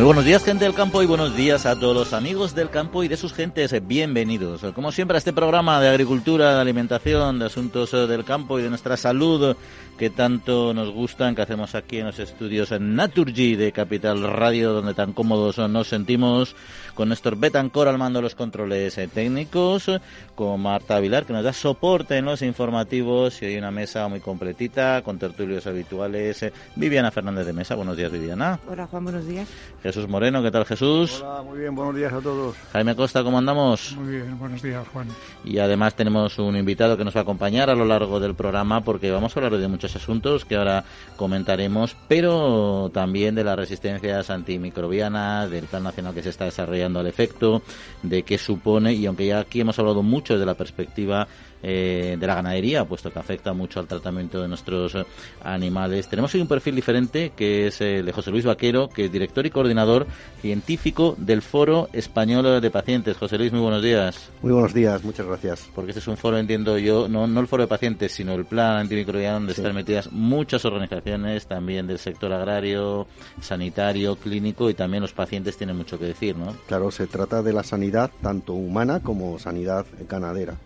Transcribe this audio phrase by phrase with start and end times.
[0.00, 3.04] Muy buenos días, gente del campo, y buenos días a todos los amigos del campo
[3.04, 3.86] y de sus gentes.
[3.86, 8.62] Bienvenidos, como siempre, a este programa de agricultura, de alimentación, de asuntos del campo y
[8.62, 9.54] de nuestra salud
[10.00, 14.72] que tanto nos gustan, que hacemos aquí en los estudios en Naturgy de Capital Radio,
[14.72, 16.56] donde tan cómodos nos sentimos,
[16.94, 19.90] con Néstor Betancor al mando de los controles eh, técnicos,
[20.34, 24.20] con Marta Vilar, que nos da soporte en los informativos, y hay una mesa muy
[24.20, 26.44] completita, con tertulios habituales.
[26.44, 28.58] Eh, Viviana Fernández de Mesa, buenos días, Viviana.
[28.70, 29.48] Hola, Juan, buenos días.
[29.90, 31.20] Jesús Moreno, ¿qué tal, Jesús?
[31.20, 32.54] Hola, muy bien, buenos días a todos.
[32.72, 33.96] Jaime Costa, ¿cómo andamos?
[33.96, 35.08] Muy bien, buenos días, Juan.
[35.44, 38.84] Y además tenemos un invitado que nos va a acompañar a lo largo del programa,
[38.84, 40.84] porque vamos a hablar de muchos asuntos que ahora
[41.16, 47.08] comentaremos, pero también de las resistencias antimicrobianas, del plan nacional que se está desarrollando al
[47.08, 47.62] efecto,
[48.04, 51.26] de qué supone, y aunque ya aquí hemos hablado mucho de la perspectiva
[51.62, 55.04] eh, de la ganadería, puesto que afecta mucho al tratamiento de nuestros eh,
[55.42, 56.08] animales.
[56.08, 59.44] Tenemos hoy un perfil diferente, que es el de José Luis Vaquero, que es director
[59.46, 60.06] y coordinador
[60.40, 63.16] científico del Foro Español de Pacientes.
[63.16, 64.30] José Luis, muy buenos días.
[64.42, 65.68] Muy buenos días, muchas gracias.
[65.74, 68.44] Porque este es un foro, entiendo yo, no, no el foro de pacientes, sino el
[68.44, 73.06] plan antimicrobiano, donde están metidas muchas organizaciones, también del sector agrario,
[73.40, 76.54] sanitario, clínico, y también los pacientes tienen mucho que decir, ¿no?
[76.66, 80.56] Claro, se trata de la sanidad tanto humana como sanidad ganadera.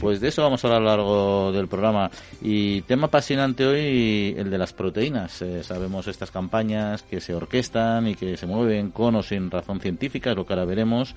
[0.00, 2.10] Pues de eso vamos a hablar a lo largo del programa.
[2.42, 5.42] Y tema apasionante hoy, el de las proteínas.
[5.42, 9.80] Eh, sabemos estas campañas que se orquestan y que se mueven con o sin razón
[9.80, 11.14] científica, lo que ahora veremos,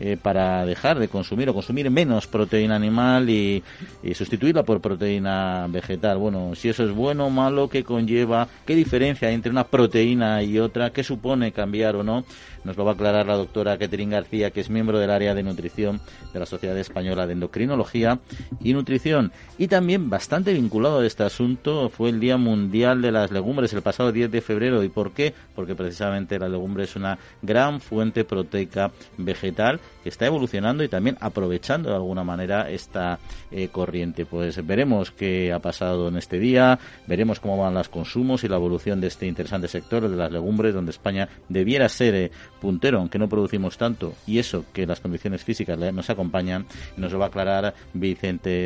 [0.00, 3.62] eh, para dejar de consumir o consumir menos proteína animal y,
[4.02, 6.18] y, sustituirla por proteína vegetal.
[6.18, 10.42] Bueno, si eso es bueno o malo, qué conlleva, qué diferencia hay entre una proteína
[10.42, 12.24] y otra, qué supone cambiar o no.
[12.64, 15.42] Nos lo va a aclarar la doctora Catherine García, que es miembro del área de
[15.42, 16.00] nutrición
[16.32, 18.20] de la Sociedad Española de Endocrinología
[18.60, 19.32] y Nutrición.
[19.58, 23.82] Y también bastante vinculado a este asunto fue el Día Mundial de las Legumbres el
[23.82, 24.82] pasado 10 de febrero.
[24.82, 25.34] ¿Y por qué?
[25.54, 31.16] Porque precisamente la legumbre es una gran fuente proteica vegetal que está evolucionando y también
[31.20, 33.18] aprovechando de alguna manera esta
[33.50, 34.26] eh, corriente.
[34.26, 38.56] Pues veremos qué ha pasado en este día, veremos cómo van los consumos y la
[38.56, 43.18] evolución de este interesante sector de las legumbres, donde España debiera ser eh, puntero, aunque
[43.18, 46.66] no producimos tanto, y eso que las condiciones físicas nos acompañan,
[46.96, 47.74] nos lo va a aclarar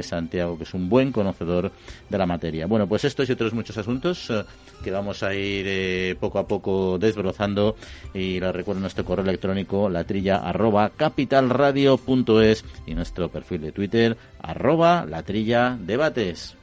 [0.02, 1.72] Santiago, que es un buen conocedor
[2.08, 2.66] de la materia.
[2.66, 4.44] Bueno, pues estos y otros muchos asuntos eh,
[4.84, 7.76] que vamos a ir eh, poco a poco desbrozando,
[8.12, 15.06] y les recuerdo nuestro correo electrónico, latrilla arroba capitalradio.es y nuestro perfil de Twitter, arroba
[15.06, 16.56] latrilla debates.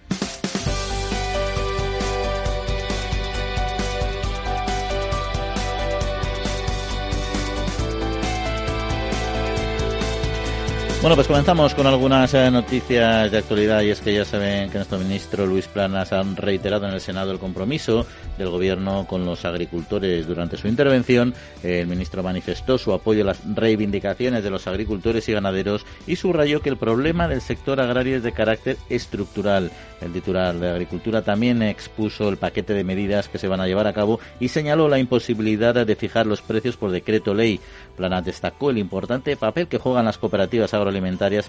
[11.03, 14.77] Bueno, pues comenzamos con algunas eh, noticias de actualidad y es que ya saben que
[14.77, 18.05] nuestro ministro Luis Planas ha reiterado en el Senado el compromiso
[18.37, 20.25] del Gobierno con los agricultores.
[20.25, 25.33] Durante su intervención, el ministro manifestó su apoyo a las reivindicaciones de los agricultores y
[25.33, 29.71] ganaderos y subrayó que el problema del sector agrario es de carácter estructural.
[29.99, 33.87] El titular de Agricultura también expuso el paquete de medidas que se van a llevar
[33.87, 37.59] a cabo y señaló la imposibilidad de fijar los precios por decreto ley.
[37.97, 40.92] Planas destacó el importante papel que juegan las cooperativas agroalimentarias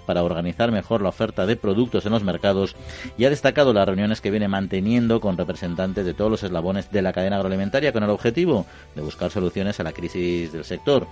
[0.06, 2.76] para organizar mejor la oferta de productos en los mercados
[3.18, 7.02] y ha destacado las reuniones que viene manteniendo con representantes de todos los eslabones de
[7.02, 11.06] la cadena agroalimentaria con el objetivo de buscar soluciones a la crisis del sector.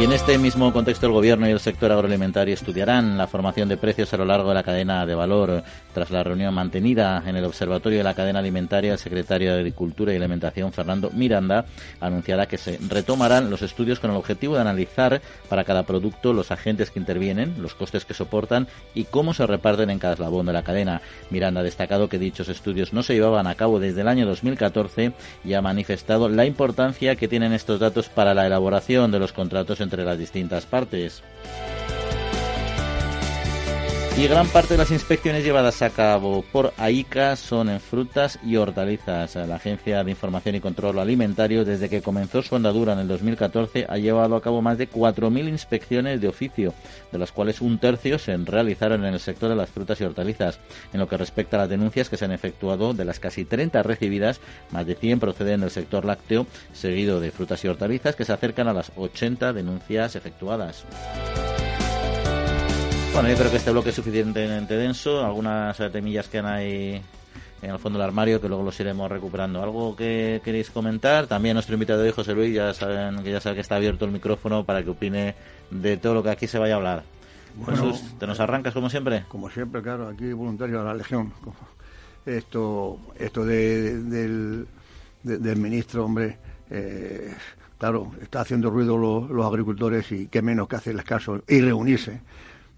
[0.00, 3.76] Y en este mismo contexto el Gobierno y el sector agroalimentario estudiarán la formación de
[3.76, 5.62] precios a lo largo de la cadena de valor.
[5.92, 10.12] Tras la reunión mantenida en el Observatorio de la Cadena Alimentaria, el secretario de Agricultura
[10.12, 11.66] y Alimentación, Fernando Miranda,
[12.00, 15.20] anunciará que se retomarán los estudios con el objetivo de analizar
[15.50, 19.90] para cada producto los agentes que intervienen, los costes que soportan y cómo se reparten
[19.90, 21.02] en cada eslabón de la cadena.
[21.28, 25.12] Miranda ha destacado que dichos estudios no se llevaban a cabo desde el año 2014
[25.44, 29.81] y ha manifestado la importancia que tienen estos datos para la elaboración de los contratos
[29.82, 31.22] entre las distintas partes.
[34.14, 38.56] Y gran parte de las inspecciones llevadas a cabo por AICA son en frutas y
[38.56, 39.34] hortalizas.
[39.36, 43.86] La Agencia de Información y Control Alimentario, desde que comenzó su andadura en el 2014,
[43.88, 46.74] ha llevado a cabo más de 4.000 inspecciones de oficio,
[47.10, 50.60] de las cuales un tercio se realizaron en el sector de las frutas y hortalizas.
[50.92, 53.82] En lo que respecta a las denuncias que se han efectuado, de las casi 30
[53.82, 54.40] recibidas,
[54.72, 58.68] más de 100 proceden del sector lácteo, seguido de frutas y hortalizas, que se acercan
[58.68, 60.84] a las 80 denuncias efectuadas.
[63.12, 65.22] Bueno, yo creo que este bloque es suficientemente denso.
[65.22, 67.02] Algunas temillas que ahí
[67.60, 69.62] en el fondo del armario que luego los iremos recuperando.
[69.62, 71.26] ¿Algo que queréis comentar?
[71.26, 74.06] También nuestro invitado de hoy, José Luis, ya saben que ya sabe que está abierto
[74.06, 75.34] el micrófono para que opine
[75.70, 77.02] de todo lo que aquí se vaya a hablar.
[77.54, 79.24] Bueno, ¿te nos arrancas como siempre?
[79.28, 81.34] Como siempre, claro, aquí voluntario de la Legión.
[82.24, 84.66] Esto, esto del,
[85.22, 86.38] del ministro, hombre,
[86.70, 87.34] eh,
[87.76, 92.20] claro, está haciendo ruido los, los agricultores y qué menos que hacerles caso y reunirse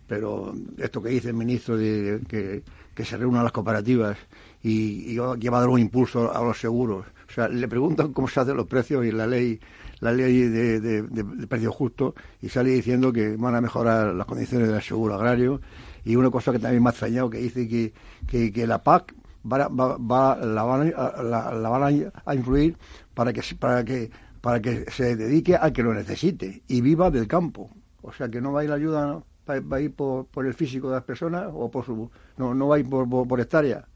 [0.07, 2.63] pero esto que dice el ministro de, que,
[3.05, 4.17] se reúnan las cooperativas
[4.63, 7.07] y, y, va a dar un impulso a los seguros.
[7.29, 9.59] O sea, le preguntan cómo se hacen los precios y la ley
[10.01, 14.69] la ley de, de, precios justos y sale diciendo que van a mejorar las condiciones
[14.69, 15.61] del seguro agrario.
[16.05, 19.15] Y una cosa que también me ha extrañado que dice que, que, la PAC
[19.51, 22.77] va, va, la, van a, la, van a influir
[23.15, 24.11] para que para que
[24.43, 27.71] para que se dedique al que lo necesite y viva del campo.
[28.03, 30.55] O sea que no va a ir la ayuda va, a ir por, por, el
[30.55, 33.87] físico de las personas o por su no no va a ir por, por, hectárea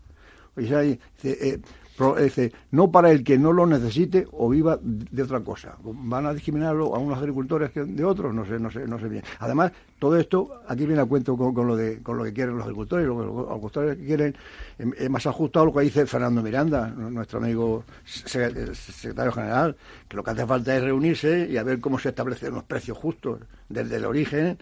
[0.57, 5.77] o sea, eh, no para el que no lo necesite o viva de otra cosa.
[5.83, 9.09] Van a discriminarlo a unos agricultores que de otros, no sé, no sé, no sé
[9.09, 9.23] bien.
[9.41, 12.65] Además, todo esto aquí viene a cuento con, lo de con lo que quieren los
[12.65, 14.37] agricultores, lo que los agricultores quieren
[14.79, 19.77] es más ajustado lo que dice Fernando Miranda, nuestro amigo secretario general,
[20.09, 22.97] que lo que hace falta es reunirse y a ver cómo se establecen los precios
[22.97, 24.59] justos desde el origen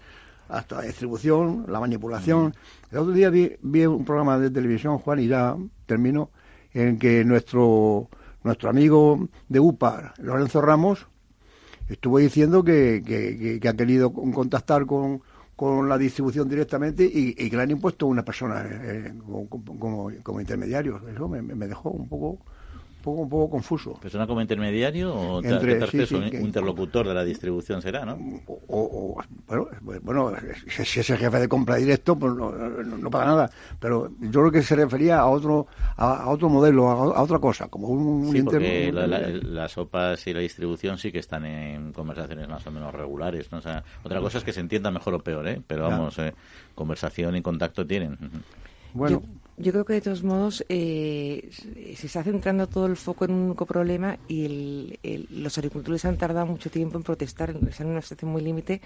[0.49, 2.55] hasta la distribución, la manipulación.
[2.91, 5.57] El otro día vi, vi un programa de televisión, Juan, y ya
[5.87, 6.31] termino,
[6.73, 8.09] en que nuestro,
[8.45, 11.07] nuestro amigo de UPA, Lorenzo Ramos,
[11.89, 13.03] estuvo diciendo que,
[13.61, 15.23] que, ha querido contactar con,
[15.55, 21.03] con la distribución directamente y, que le han impuesto una persona eh, como, como, intermediarios.
[21.09, 22.41] Eso me dejó un poco
[23.07, 23.95] poco, un poco confuso.
[23.95, 25.79] ¿Persona como intermediario o Entre,
[26.17, 28.19] un interlocutor de la distribución será, no?
[28.69, 29.17] O,
[29.83, 30.33] bueno, bueno,
[30.67, 33.51] si es el jefe de compra directo, pues no, no, paga nada.
[33.79, 37.89] Pero yo creo que se refería a otro a, otro modelo, a, otra cosa, como
[37.89, 42.73] un, sí, porque las sopas y la distribución sí que están en conversaciones más o
[42.73, 43.59] menos regulares, ¿no?
[43.59, 45.63] O sea, otra cosa es que se entienda mejor o peor, ¿eh?
[45.65, 46.35] Pero vamos, eh,
[46.75, 48.19] conversación y contacto tienen.
[48.93, 49.23] Bueno...
[49.23, 51.49] Yo creo que de todos modos eh,
[51.97, 54.99] se está centrando todo el foco en un único problema y
[55.31, 58.83] los agricultores han tardado mucho tiempo en protestar, están en una situación muy límite.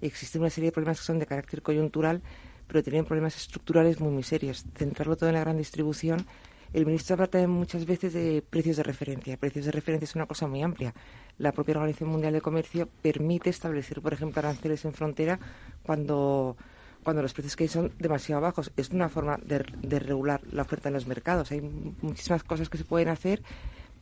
[0.00, 2.22] Existe una serie de problemas que son de carácter coyuntural,
[2.66, 4.64] pero tienen problemas estructurales muy, muy serios.
[4.74, 6.26] Centrarlo todo en la gran distribución.
[6.72, 9.36] El ministro habla también muchas veces de precios de referencia.
[9.36, 10.94] Precios de referencia es una cosa muy amplia.
[11.38, 15.38] La propia Organización Mundial de Comercio permite establecer, por ejemplo, aranceles en frontera
[15.82, 16.56] cuando
[17.04, 18.72] cuando los precios que hay son demasiado bajos.
[18.76, 19.58] Es una forma de,
[19.98, 21.52] regular la oferta en los mercados.
[21.52, 23.42] Hay muchísimas cosas que se pueden hacer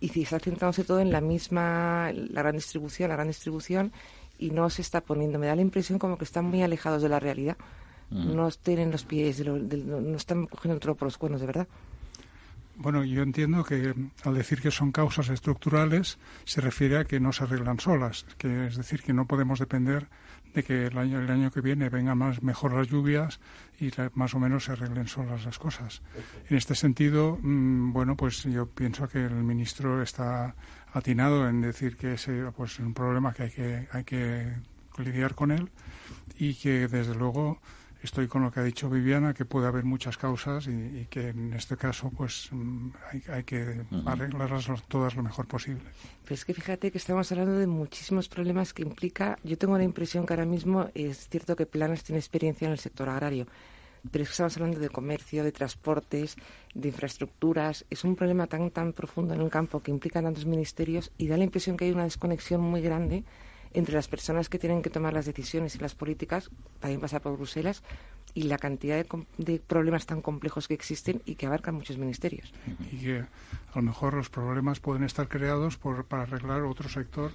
[0.00, 3.92] y si está centrándose todo en la misma, la gran distribución, la gran distribución
[4.38, 5.38] y no se está poniendo.
[5.38, 7.56] Me da la impresión como que están muy alejados de la realidad.
[8.10, 8.34] Mm.
[8.34, 11.68] No tienen los pies, no están cogiendo el por los cuernos, de verdad.
[12.76, 13.94] Bueno, yo entiendo que
[14.24, 18.66] al decir que son causas estructurales se refiere a que no se arreglan solas, que
[18.66, 20.08] es decir, que no podemos depender
[20.54, 23.40] de que el año, el año que viene vengan más mejor las lluvias
[23.80, 26.02] y más o menos se arreglen solas las cosas.
[26.48, 30.54] En este sentido, mm, bueno, pues yo pienso que el ministro está
[30.92, 34.52] atinado en decir que ese pues, es un problema que hay que, hay que
[34.98, 35.70] lidiar con él
[36.38, 37.60] y que desde luego
[38.02, 41.52] estoy con lo que ha dicho Viviana, que puede haber muchas causas y, que en
[41.52, 42.88] este caso pues mm,
[43.28, 45.82] hay, que arreglarlas todas lo mejor posible.
[46.24, 49.84] Pero es que fíjate que estamos hablando de muchísimos problemas que implica, yo tengo la
[49.84, 53.46] impresión que ahora mismo es cierto que Planes tiene experiencia en el sector agrario,
[54.10, 56.36] pero es que estamos hablando de comercio, de transportes,
[56.74, 57.84] de infraestructuras.
[57.88, 61.36] Es un problema tan, tan profundo en un campo que implica tantos ministerios y da
[61.36, 63.24] la impresión que hay una desconexión muy grande
[63.74, 66.50] entre las personas que tienen que tomar las decisiones y las políticas,
[66.80, 67.82] también pasa por Bruselas,
[68.34, 69.04] y la cantidad
[69.36, 72.52] de, problemas tan complejos que existen y que abarcan muchos ministerios.
[72.90, 77.30] Y que a lo mejor los problemas pueden estar creados por, para arreglar otro sector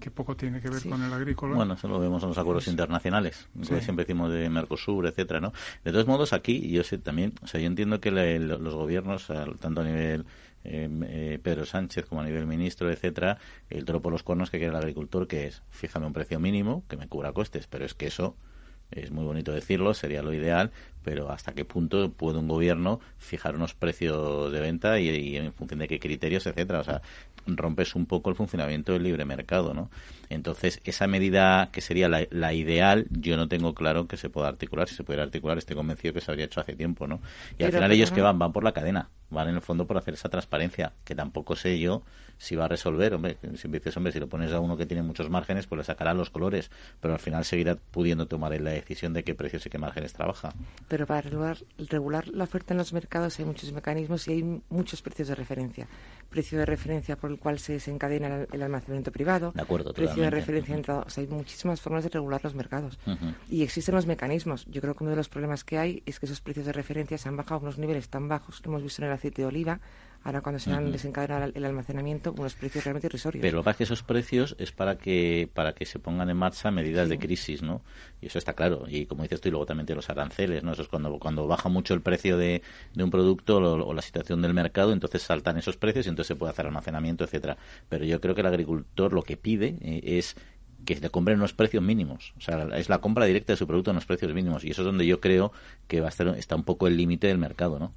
[0.00, 1.56] que poco tiene que ver con el agrícola.
[1.56, 5.52] Bueno, eso lo vemos en los acuerdos internacionales, siempre decimos de Mercosur, etcétera, ¿no?
[5.84, 9.26] De todos modos, aquí yo sé también, o sea, yo entiendo que los gobiernos,
[9.58, 10.24] tanto a nivel
[10.64, 13.38] eh, Pedro Sánchez como a nivel ministro, etcétera,
[13.70, 16.84] el toro por los cuernos que quiere el agricultor, que es fíjame un precio mínimo
[16.88, 18.36] que me cubra costes, pero es que eso
[18.90, 20.70] es muy bonito decirlo, sería lo ideal,
[21.02, 25.80] pero hasta qué punto puede un gobierno fijar unos precios de venta y, en función
[25.80, 26.80] de qué criterios, etcétera.
[26.80, 27.02] O sea,
[27.56, 29.90] rompes un poco el funcionamiento del libre mercado, ¿no?
[30.30, 34.88] Entonces, esa medida que sería la, ideal, yo no tengo claro que se pueda articular.
[34.88, 37.20] Si se pudiera articular, estoy convencido que se habría hecho hace tiempo, ¿no?
[37.58, 39.96] Y al final ellos que van, van por la cadena, van en el fondo por
[39.96, 42.02] hacer esa transparencia, que tampoco sé yo
[42.38, 45.02] si va a resolver, hombre, si dices, hombre, si lo pones a uno que tiene
[45.02, 49.12] muchos márgenes, pues le sacará los colores, pero al final seguirá pudiendo tomar la decisión
[49.12, 50.54] de qué precios y qué márgenes trabaja.
[50.88, 55.02] Pero para regular, regular la oferta en los mercados hay muchos mecanismos y hay muchos
[55.02, 55.88] precios de referencia.
[56.30, 59.52] Precio de referencia por el cual se desencadena el, almacenamiento privado.
[59.54, 61.04] De acuerdo, Precio de referencia entrado.
[61.06, 62.98] O sea, hay muchísimas formas de regular los mercados.
[63.48, 64.66] Y existen los mecanismos.
[64.66, 67.16] Yo creo que uno de los problemas que hay es que esos precios de referencia
[67.16, 69.48] se han bajado a unos niveles tan bajos que hemos visto en el aceite de
[69.48, 69.80] oliva
[70.28, 73.40] ahora cuando se han desencadenado el almacenamiento, unos precios realmente irrisorios.
[73.40, 76.28] Pero lo que pasa es que esos precios es para que para que se pongan
[76.28, 77.82] en marcha medidas de crisis, ¿no?
[78.20, 78.84] Y eso está claro.
[78.88, 80.72] Y como dices tú, y luego también de los aranceles, ¿no?
[80.72, 82.62] Eso es cuando, cuando baja mucho el precio de,
[82.94, 86.36] de un producto o, la situación del mercado, entonces saltan esos precios y entonces se
[86.36, 87.56] puede hacer almacenamiento, etcétera.
[87.88, 90.36] Pero yo creo que el agricultor lo que pide eh, es
[90.84, 92.34] que se compren unos precios mínimos.
[92.36, 94.64] O sea, es la compra directa de su producto en unos precios mínimos.
[94.64, 95.52] Y eso es donde yo creo
[95.86, 97.92] que va a estar, está un poco el límite del mercado, ¿no?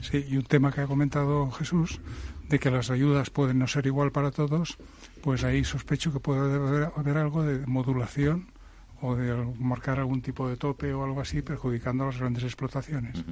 [0.00, 2.00] Sí, y un tema que ha comentado Jesús,
[2.48, 4.76] de que las ayudas pueden no ser igual para todos,
[5.22, 8.52] pues ahí sospecho que puede haber, algo de modulación
[9.00, 13.24] o de marcar algún tipo de tope o algo así, perjudicando a las grandes explotaciones.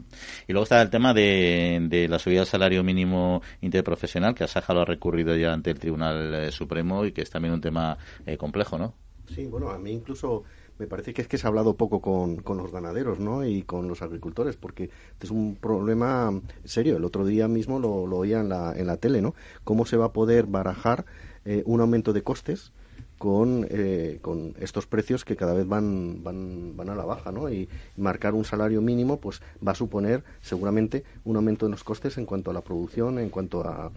[0.48, 4.80] Y luego está el tema de, la subida del salario mínimo interprofesional, que Asaja lo
[4.80, 8.36] ha recurrido ya ante el Tribunal eh, Supremo y que es también un tema eh,
[8.36, 8.94] complejo, ¿no?
[9.32, 10.44] Sí, bueno, a mí incluso
[10.80, 13.44] me parece que es que se ha hablado poco con, con los ganaderos ¿no?
[13.44, 14.88] y con los agricultores, porque
[15.20, 16.32] es un problema
[16.64, 16.96] serio.
[16.96, 19.34] El otro día mismo lo, lo oía en la, en la tele, ¿no?
[19.62, 21.04] ¿Cómo se va a poder barajar
[21.44, 22.72] eh, un aumento de costes
[23.18, 27.52] con, eh, con estos precios que cada vez van, van, van a la baja, ¿no?
[27.52, 27.68] Y
[27.98, 32.24] marcar un salario mínimo, pues va a suponer seguramente un aumento de los costes en
[32.24, 33.90] cuanto a la producción, en cuanto a,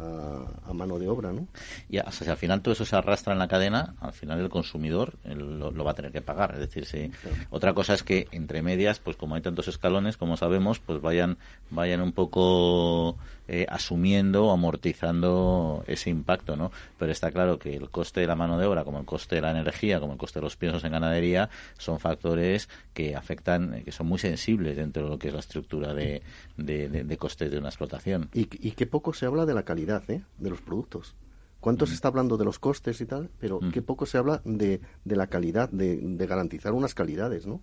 [0.00, 1.48] a, mano de obra, ¿no?
[1.88, 5.14] Y si al final todo eso se arrastra en la cadena, al final el consumidor
[5.24, 6.52] lo, va a tener que pagar.
[6.54, 7.10] Es decir, si,
[7.50, 11.38] otra cosa es que entre medias, pues como hay tantos escalones, como sabemos, pues vayan,
[11.70, 16.70] vayan un poco eh, asumiendo o amortizando ese impacto, ¿no?
[16.98, 19.40] Pero está claro que el coste de la mano de obra, como el coste de
[19.40, 23.84] la energía, como el coste de los piensos en ganadería, son factores que afectan, eh,
[23.84, 26.22] que son muy sensibles dentro de lo que es la estructura de,
[26.56, 28.28] de, costes de una explotación.
[28.34, 30.22] Y, y qué poco se habla de la calidad ¿eh?
[30.36, 31.16] de los productos.
[31.60, 31.94] ¿Cuánto se mm.
[31.94, 33.30] está hablando de los costes y tal?
[33.40, 33.72] Pero mm.
[33.72, 37.62] qué poco se habla de, de la calidad, de, de garantizar unas calidades, ¿no?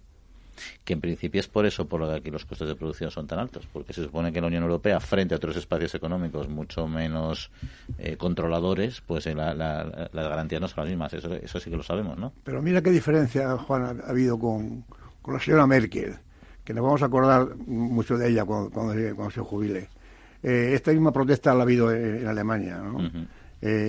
[0.84, 3.28] Que en principio es por eso por lo que aquí los costes de producción son
[3.28, 6.88] tan altos, porque se supone que la Unión Europea, frente a otros espacios económicos mucho
[6.88, 7.52] menos
[7.98, 11.84] eh, controladores, pues eh, las garantías no son las mismas, eso, eso sí que lo
[11.84, 12.34] sabemos, ¿no?
[12.44, 14.84] Pero mira qué diferencia, Juan, ha, habido con,
[15.22, 16.16] con, la señora Merkel,
[16.64, 19.90] que nos vamos a acordar mucho de ella cuando, cuando, se, jubile.
[20.44, 23.00] Eh, esta misma protesta la ha habido en, Alemania, ¿no?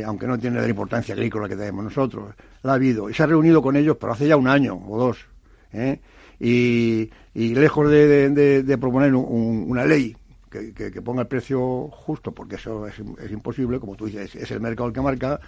[0.06, 3.10] aunque no tiene la importancia agrícola que tenemos nosotros, la ha habido.
[3.10, 5.26] Y se ha reunido con ellos, pero hace ya un año o dos.
[5.72, 6.00] ¿eh?
[6.38, 10.16] Y, lejos de, proponer una ley
[10.50, 12.98] que, ponga el precio justo, porque eso es,
[13.30, 15.40] imposible, como tú dices, es el mercado el que marca,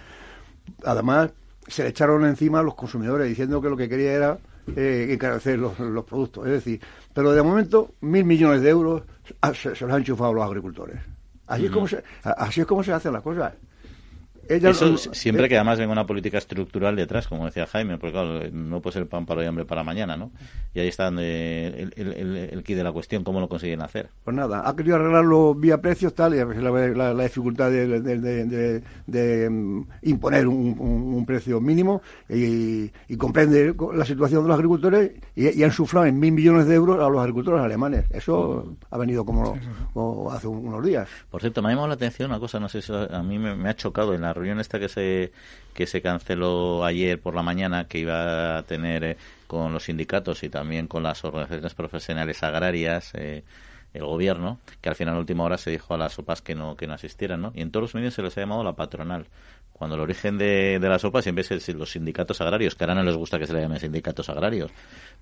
[0.84, 1.30] además
[1.66, 4.38] se le echaron encima a los consumidores diciendo que lo que quería era
[4.74, 6.46] eh, encarecer los, productos.
[6.46, 6.80] Es decir,
[7.12, 9.02] pero de momento mil millones de euros
[9.54, 11.00] se, los han enchufado los agricultores.
[11.46, 13.54] Así, es como se, así es como se hacen las cosas.
[14.48, 18.80] Eso siempre que además venga una política estructural detrás, como decía Jaime, porque claro, no
[18.80, 20.30] puede ser pan para hoy, hambre para mañana, ¿no?
[20.72, 24.08] Y ahí está el, el, el, kit de la cuestión, cómo lo consiguen hacer.
[24.24, 29.82] Pues nada, ha querido arreglarlo vía precios, tal, y la, la, dificultad de, de, mm,
[30.02, 36.18] imponer un, precio mínimo y, comprende la situación de los agricultores y, han sufrado en
[36.18, 38.06] mil millones de euros a los agricultores alemanes.
[38.10, 39.58] Eso ha venido como,
[40.30, 41.08] hace unos días.
[41.30, 43.54] Por cierto, me ha llamado la atención una cosa, no sé si a mí me,
[43.54, 45.32] me ha chocado en la reunión esta que se,
[45.74, 49.16] que se canceló ayer por la mañana, que iba a tener eh,
[49.46, 53.44] con los sindicatos y también con las organizaciones profesionales agrarias, eh,
[53.94, 56.76] el gobierno, que al final, a última hora, se dijo a las sopas que no,
[56.76, 57.52] que no asistieran, ¿no?
[57.54, 59.26] Y en todos los medios se les ha llamado la patronal
[59.78, 63.04] cuando el origen de, de la sopa siempre es los sindicatos agrarios, que ahora no
[63.04, 64.70] les gusta que se le llamen sindicatos agrarios.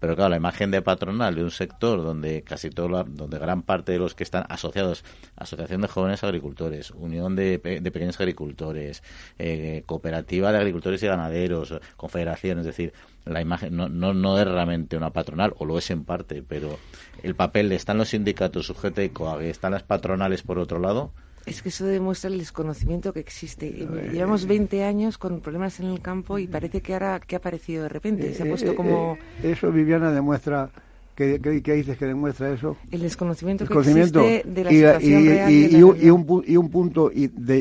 [0.01, 3.93] Pero claro, la imagen de patronal de un sector donde casi todo, donde gran parte
[3.93, 5.05] de los que están asociados,
[5.37, 9.03] Asociación de Jóvenes Agricultores, Unión de, de Pequeños Agricultores,
[9.39, 12.95] eh, Cooperativa de Agricultores y Ganaderos, Confederación, es decir,
[13.27, 16.79] la imagen no, no, no es realmente una patronal, o lo es en parte, pero
[17.23, 21.13] el papel de están los sindicatos, sujete y COAG, están las patronales por otro lado,
[21.47, 23.71] es que eso demuestra el desconocimiento que existe.
[24.13, 27.85] Llevamos 20 años con problemas en el campo y parece que ahora que ha aparecido
[27.85, 28.35] de repente.
[28.35, 29.17] Se ha puesto eh, como...
[29.43, 30.71] Eh, eso, Viviana, demuestra
[31.17, 32.77] ¿Qué, dices que demuestra eso?
[32.91, 37.59] El desconocimiento, que existe de la situación y, real y, un, y, un, punto de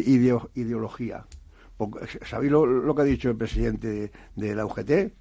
[0.56, 1.26] ideología.
[2.26, 5.14] ¿Sabéis lo, que ha dicho el presidente de la UGT?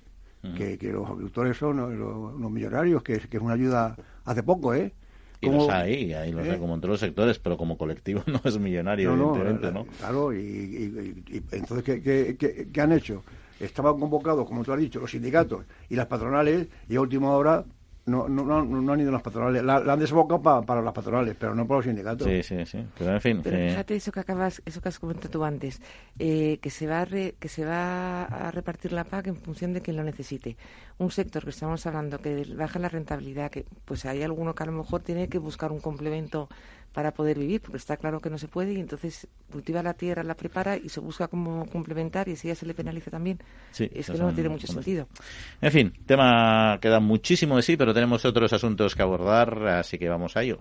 [0.57, 4.93] que, los agricultores son los, millonarios, que, que es una ayuda hace poco, ¿eh?
[5.41, 6.59] Y los hay, hay los hay ¿Eh?
[6.59, 9.87] como en todos los sectores, pero como colectivo no es millonario, evidentemente, ¿no?
[9.99, 11.13] Claro, y,
[11.53, 13.23] entonces, ¿qué, qué, qué, han hecho?
[13.61, 17.65] Estaban convocados, como tú has dicho, los sindicatos y las patronales, y a última hora
[18.07, 19.63] no, no, no, no han ido las patronales.
[19.63, 22.27] La, han desbocado para las patronales, pero no para los sindicatos.
[22.27, 22.87] Sí, sí, sí.
[22.99, 23.41] Pero en fin.
[23.43, 25.81] Pero fíjate eso que acabas, eso que has comentado tú antes,
[26.19, 29.81] eh, que se va a que se va a repartir la PAC en función de
[29.81, 30.57] quien lo necesite.
[30.99, 34.67] Un sector que estamos hablando que baja la rentabilidad, que pues hay alguno que a
[34.67, 36.49] lo mejor tiene que buscar un complemento
[36.95, 40.23] para poder vivir, porque está claro que no se puede y entonces cultiva la tierra,
[40.23, 43.41] la prepara y se busca como complementar y así ya se le penaliza también.
[43.73, 45.09] Sí, es que no tiene mucho sentido.
[45.61, 50.09] En fin, tema queda muchísimo de sí, pero tenemos otros asuntos que abordar, así que
[50.09, 50.61] vamos a ello.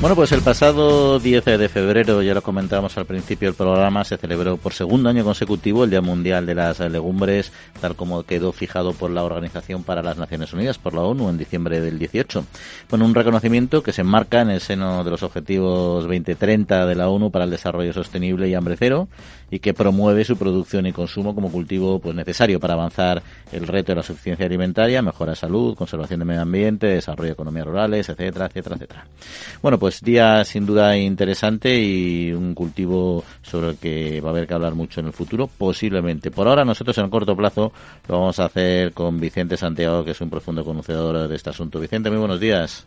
[0.00, 4.16] Bueno, pues el pasado 10 de febrero, ya lo comentábamos al principio del programa, se
[4.16, 7.52] celebró por segundo año consecutivo el Día Mundial de las Legumbres,
[7.82, 11.36] tal como quedó fijado por la Organización para las Naciones Unidas, por la ONU, en
[11.36, 12.46] diciembre del 18.
[12.88, 17.10] Bueno, un reconocimiento que se enmarca en el seno de los Objetivos 2030 de la
[17.10, 19.06] ONU para el Desarrollo Sostenible y Hambre Cero
[19.50, 23.92] y que promueve su producción y consumo como cultivo pues necesario para avanzar el reto
[23.92, 28.46] de la suficiencia alimentaria, mejora salud, conservación del medio ambiente, desarrollo de economías rurales, etcétera,
[28.46, 29.06] etcétera, etcétera.
[29.62, 34.46] Bueno, pues día sin duda interesante y un cultivo sobre el que va a haber
[34.46, 36.30] que hablar mucho en el futuro, posiblemente.
[36.30, 37.72] Por ahora nosotros en corto plazo
[38.08, 41.80] lo vamos a hacer con Vicente Santiago, que es un profundo conocedor de este asunto.
[41.80, 42.86] Vicente, muy buenos días.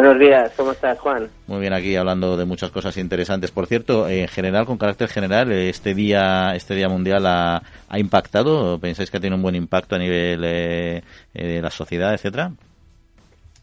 [0.00, 1.28] Buenos días, ¿cómo estás, Juan?
[1.48, 3.50] Muy bien, aquí hablando de muchas cosas interesantes.
[3.50, 7.60] Por cierto, en general, con carácter general, este día, este día mundial ha,
[7.96, 8.78] impactado.
[8.78, 11.02] ¿Pensáis que ha tenido un buen impacto a nivel eh,
[11.34, 12.52] eh, de la sociedad, etcétera?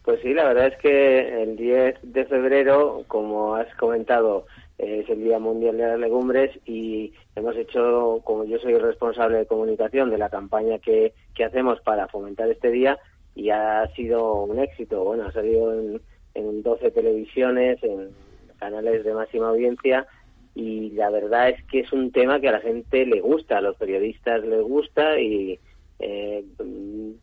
[0.04, 4.44] Pues sí, la verdad es que el 10 de febrero, como has comentado,
[4.76, 9.38] es el Día Mundial de las Legumbres y hemos hecho, como yo soy el responsable
[9.38, 12.98] de comunicación de la campaña que, que hacemos para fomentar este día,
[13.34, 15.04] y ha sido un éxito.
[15.04, 16.00] Bueno, ha salido en,
[16.36, 18.10] en 12 televisiones, en
[18.58, 20.06] canales de máxima audiencia
[20.54, 23.60] y la verdad es que es un tema que a la gente le gusta, a
[23.60, 25.58] los periodistas les gusta y
[25.98, 26.44] eh,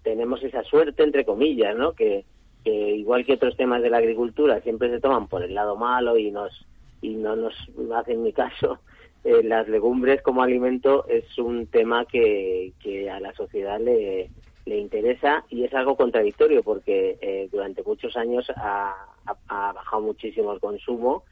[0.04, 1.94] tenemos esa suerte, entre comillas, ¿no?
[1.94, 2.26] Que,
[2.66, 6.32] igual que otros temas de la agricultura siempre se toman por el lado malo y
[6.32, 6.66] nos
[7.02, 7.54] y no nos
[7.94, 8.80] hacen ni caso
[9.26, 14.30] eh, las legumbres como alimento es un tema que, que a la sociedad le,
[14.66, 18.96] le interesa y es algo contradictorio porque eh, durante muchos años ha,
[19.26, 21.24] ha, bajado muchísimo el consumo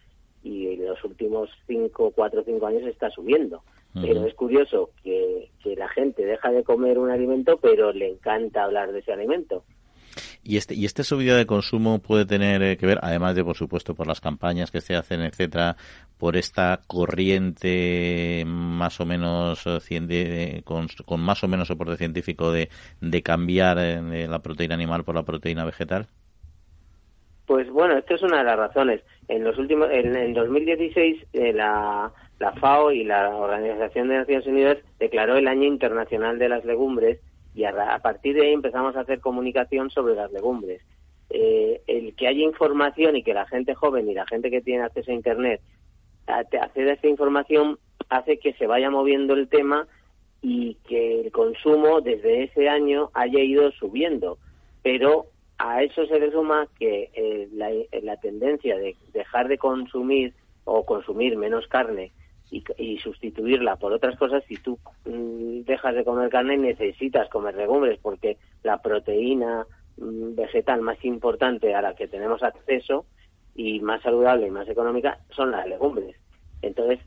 [0.44, 3.64] y en los últimos cinco, cuatro, cinco años está subiendo.
[3.94, 8.64] Pero es curioso que, que la gente deja de comer un alimento, pero le encanta
[8.64, 9.66] hablar de ese alimento.
[10.44, 13.56] Y este y esta subida de consumo puede tener eh, que ver, además de por
[13.56, 15.76] supuesto por las campañas que se hacen, etcétera,
[16.18, 20.88] por esta corriente más o menos eh, con,
[21.20, 22.70] más o menos soporte científico de,
[23.02, 26.08] de cambiar eh, la proteína animal por la proteína vegetal.
[27.46, 29.02] Pues bueno, esto es una de las razones.
[29.28, 35.36] En los últimos, en, 2016 la, la FAO y la Organización de Naciones Unidas declaró
[35.36, 37.20] el Año Internacional de las Legumbres
[37.54, 40.82] y a, partir de ahí empezamos a hacer comunicación sobre las legumbres.
[41.30, 44.84] Eh, el que haya información y que la gente joven y la gente que tiene
[44.84, 45.62] acceso a Internet
[46.28, 47.78] acceda a esta información
[48.10, 49.88] hace que se vaya moviendo el tema
[50.42, 54.38] y que el consumo desde ese año haya ido subiendo.
[54.82, 57.70] Pero a eso se le suma que eh, la,
[58.02, 60.34] la tendencia de dejar de consumir
[60.64, 62.12] o consumir menos carne
[62.52, 67.98] y, sustituirla por otras cosas, si tú mm, dejas de comer carne necesitas comer legumbres
[68.02, 69.66] porque la proteína
[69.98, 73.06] mm, vegetal más importante a la que tenemos acceso
[73.56, 76.16] y más saludable y más económica son las legumbres.
[76.62, 77.00] Entonces,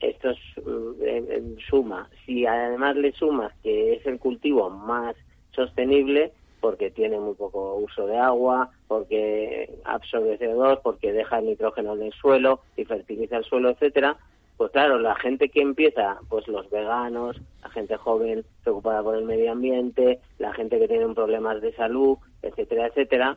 [0.00, 2.08] esto es mm, en, suma.
[2.24, 5.16] Si además le sumas que es el cultivo más
[5.50, 11.94] sostenible, porque tiene muy poco uso de agua, porque absorbe CO2, porque deja el nitrógeno
[11.94, 14.16] en el suelo y fertiliza el suelo, etcétera,
[14.56, 19.24] pues claro, la gente que empieza, pues los veganos, la gente joven preocupada por el
[19.24, 23.36] medio ambiente, la gente que tiene problemas de salud, etcétera, etcétera,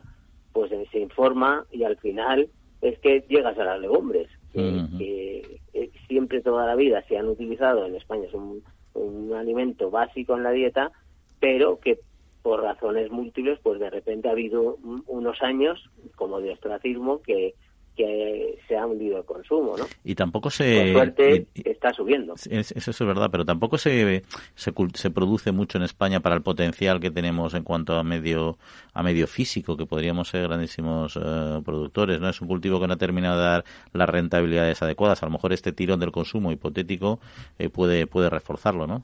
[0.52, 2.48] pues se informa y al final
[2.80, 5.60] es que llegas a las legumbres, que,
[6.06, 8.62] siempre toda la vida se han utilizado en España, es un,
[8.94, 10.92] un alimento básico en la dieta,
[11.40, 11.98] pero que
[12.42, 17.54] por razones múltiples, pues de repente ha habido unos años como de ostracismo que
[17.96, 19.86] que se ha hundido el consumo, ¿no?
[20.04, 20.92] Y tampoco se...
[20.92, 22.34] Por suerte está subiendo.
[22.34, 24.22] eso es verdad, pero tampoco se,
[24.54, 28.58] se, produce mucho en España para el potencial que tenemos en cuanto a medio
[28.92, 32.28] a medio físico, que podríamos ser grandísimos eh, productores, ¿no?
[32.28, 35.22] Es un cultivo que no ha terminado de dar las rentabilidades adecuadas.
[35.22, 37.18] A lo mejor este tirón del consumo hipotético
[37.58, 39.02] eh, puede, puede reforzarlo, ¿no?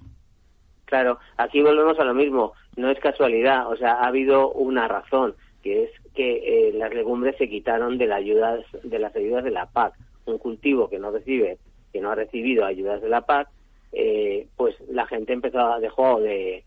[0.85, 2.53] Claro, aquí volvemos a lo mismo.
[2.77, 7.37] No es casualidad, o sea, ha habido una razón que es que eh, las legumbres
[7.37, 9.95] se quitaron de, la ayuda, de las ayudas de la PAC.
[10.27, 11.59] Un cultivo que no recibe,
[11.93, 13.49] que no ha recibido ayudas de la PAC,
[13.93, 16.65] eh, pues la gente empezó dejó de,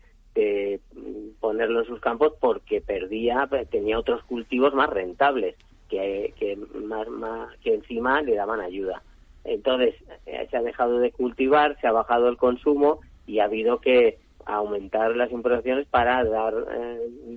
[1.40, 5.56] ponerlo en sus campos porque perdía, tenía otros cultivos más rentables
[5.88, 7.08] que, que, más,
[7.62, 9.02] que encima le daban ayuda.
[9.44, 9.94] Entonces
[10.26, 14.18] eh, se ha dejado de cultivar, se ha bajado el consumo y ha habido que
[14.44, 16.54] aumentar las importaciones para dar,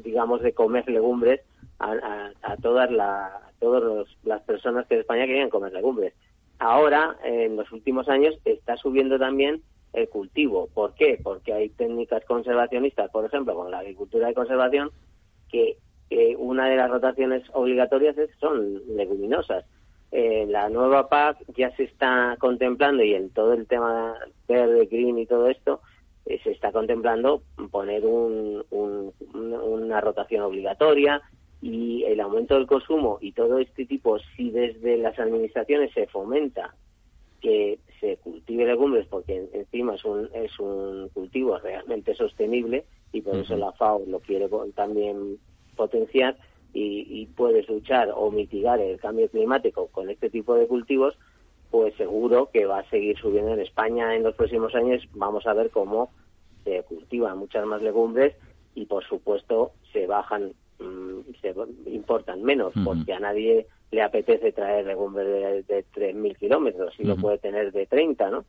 [0.03, 1.41] digamos, de comer legumbres
[1.79, 6.13] a, todas la, todas las personas que en España querían comer legumbres.
[6.59, 9.61] Ahora, en los últimos años, está subiendo también
[9.93, 10.67] el cultivo.
[10.73, 11.19] ¿Por qué?
[11.23, 14.91] Porque hay técnicas conservacionistas, por ejemplo, con la agricultura de conservación,
[15.49, 15.77] que
[16.37, 19.65] una de las rotaciones obligatorias son leguminosas.
[20.11, 24.15] En la nueva PAC ya se está contemplando y en todo el tema
[24.47, 25.81] verde, green y todo esto,
[26.25, 31.21] eh, se está contemplando poner un, una rotación obligatoria,
[31.61, 36.75] y el aumento del consumo y todo este tipo, si desde las administraciones se fomenta
[37.41, 43.35] que se cultive legumbres, porque encima es un, es un cultivo realmente sostenible y por
[43.35, 45.37] eso la FAO lo quiere también
[45.75, 46.37] potenciar
[46.73, 51.17] y, y puedes luchar o mitigar el cambio climático con este tipo de cultivos,
[51.71, 55.03] pues seguro que va a seguir subiendo en España en los próximos años.
[55.13, 56.11] Vamos a ver cómo
[56.63, 58.35] se cultivan muchas más legumbres
[58.75, 61.53] y por supuesto se bajan Mm, se
[61.91, 67.15] importan menos, porque a nadie le apetece traer legumbre de, de 3.000 kilómetros y lo
[67.17, 68.45] puede tener de 30, ¿no?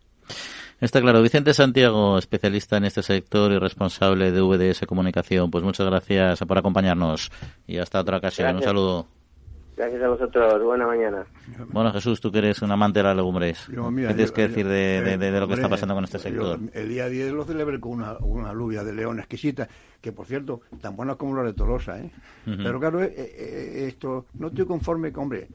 [0.80, 1.20] Está claro.
[1.22, 5.50] Vicente Santiago, especialista en este sector y responsable de VDS Comunicación.
[5.50, 7.30] Pues muchas gracias por acompañarnos
[7.66, 8.56] y hasta otra ocasión.
[8.56, 9.06] Un saludo.
[9.80, 10.62] Gracias a vosotros.
[10.62, 11.24] Buena mañana.
[11.72, 13.66] Bueno, Jesús, tú que eres un amante de las legumbres.
[13.66, 13.74] ¿Qué
[14.08, 16.60] tienes que decir de, lo que está pasando con este sector?
[16.74, 19.66] el día 10 lo celebré con una, una alubia de león exquisita,
[19.98, 21.98] que por cierto, tan buena como la de Tolosa.
[21.98, 22.10] ¿eh?
[22.44, 25.48] Pero claro, eh, eh, esto no estoy conforme con, hombre,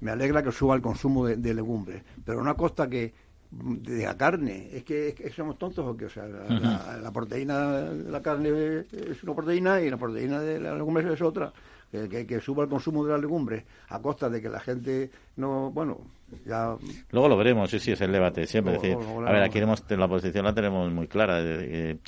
[0.00, 3.12] me alegra que suba el consumo de, legumbres, pero una costa que
[3.50, 8.10] de la carne, es que, somos tontos o qué, o sea, la, la, proteína de
[8.10, 11.52] la carne es una proteína y la proteína de la legumbres es otra
[11.90, 15.98] que, suba el consumo de las legumbres a costa de que la gente no, bueno,
[16.44, 16.76] ya...
[17.10, 18.74] Luego lo veremos, sí, sí, es el debate siempre.
[18.74, 21.38] decir, a ver, aquí la posición la tenemos muy clara.
[21.40, 21.98] Eh,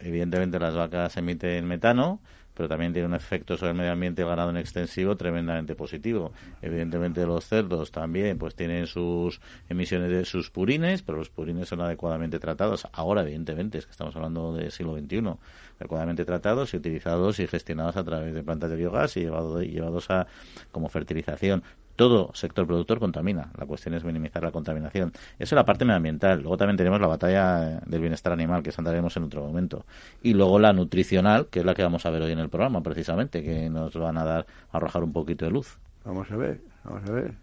[0.00, 2.20] evidentemente las vacas emiten metano,
[2.60, 6.30] pero también tiene un efecto sobre el medio ambiente ganado en extensivo tremendamente positivo.
[6.60, 11.80] Evidentemente los cerdos también pues tienen sus emisiones de sus purines, pero los purines son
[11.80, 12.86] adecuadamente tratados.
[12.92, 15.38] Ahora, evidentemente, es que estamos hablando del siglo XXI,
[15.78, 20.26] adecuadamente tratados y utilizados y gestionados a través de plantas de biogás y llevados a
[20.70, 21.62] como fertilización
[22.00, 23.52] todo sector productor contamina.
[23.58, 25.12] La cuestión es minimizar la contaminación.
[25.38, 26.40] Eso es la parte medioambiental.
[26.40, 29.84] Luego también tenemos la batalla del bienestar animal, que andaremos en otro momento.
[30.22, 32.82] Y luego la nutricional, que es la que vamos a ver hoy en el programa,
[32.82, 35.76] precisamente, que nos van a dar, a arrojar un poquito de luz.
[36.02, 37.34] Vamos a ver, vamos a ver.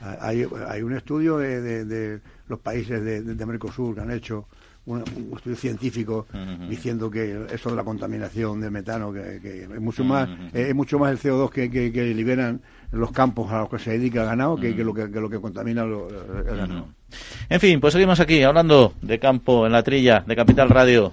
[0.00, 4.46] Hay, hay un estudio de, los países de, de Mercosur que han hecho
[4.86, 5.02] un,
[5.36, 6.26] estudio científico
[6.68, 11.10] diciendo que eso de la contaminación de metano, que, es mucho más es mucho más
[11.10, 12.60] el CO2 que, que, liberan
[12.92, 15.82] los campos a los que se dedica el ganado que, lo, que, lo que contamina
[15.82, 16.88] el ganado.
[17.48, 21.12] En fin, pues seguimos aquí hablando de campo en la trilla de Capital Radio.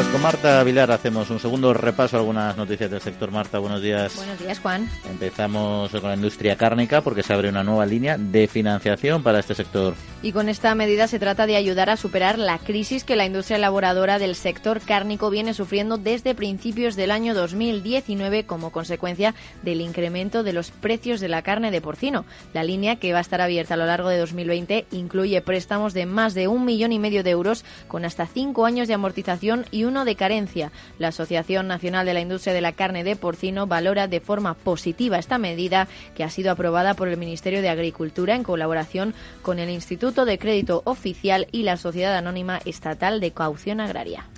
[0.00, 3.30] Pues con Marta Vilar hacemos un segundo repaso a algunas noticias del sector.
[3.30, 4.16] Marta, buenos días.
[4.16, 4.88] Buenos días, Juan.
[5.10, 9.54] Empezamos con la industria cárnica porque se abre una nueva línea de financiación para este
[9.54, 9.92] sector.
[10.22, 13.58] Y con esta medida se trata de ayudar a superar la crisis que la industria
[13.58, 20.42] elaboradora del sector cárnico viene sufriendo desde principios del año 2019 como consecuencia del incremento
[20.42, 22.24] de los precios de la carne de porcino.
[22.54, 26.06] La línea, que va a estar abierta a lo largo de 2020, incluye préstamos de
[26.06, 29.89] más de un millón y medio de euros con hasta cinco años de amortización y
[29.90, 30.70] uno de carencia.
[30.98, 35.18] La Asociación Nacional de la Industria de la Carne de Porcino valora de forma positiva
[35.18, 39.68] esta medida que ha sido aprobada por el Ministerio de Agricultura en colaboración con el
[39.68, 44.28] Instituto de Crédito Oficial y la Sociedad Anónima Estatal de Caución Agraria.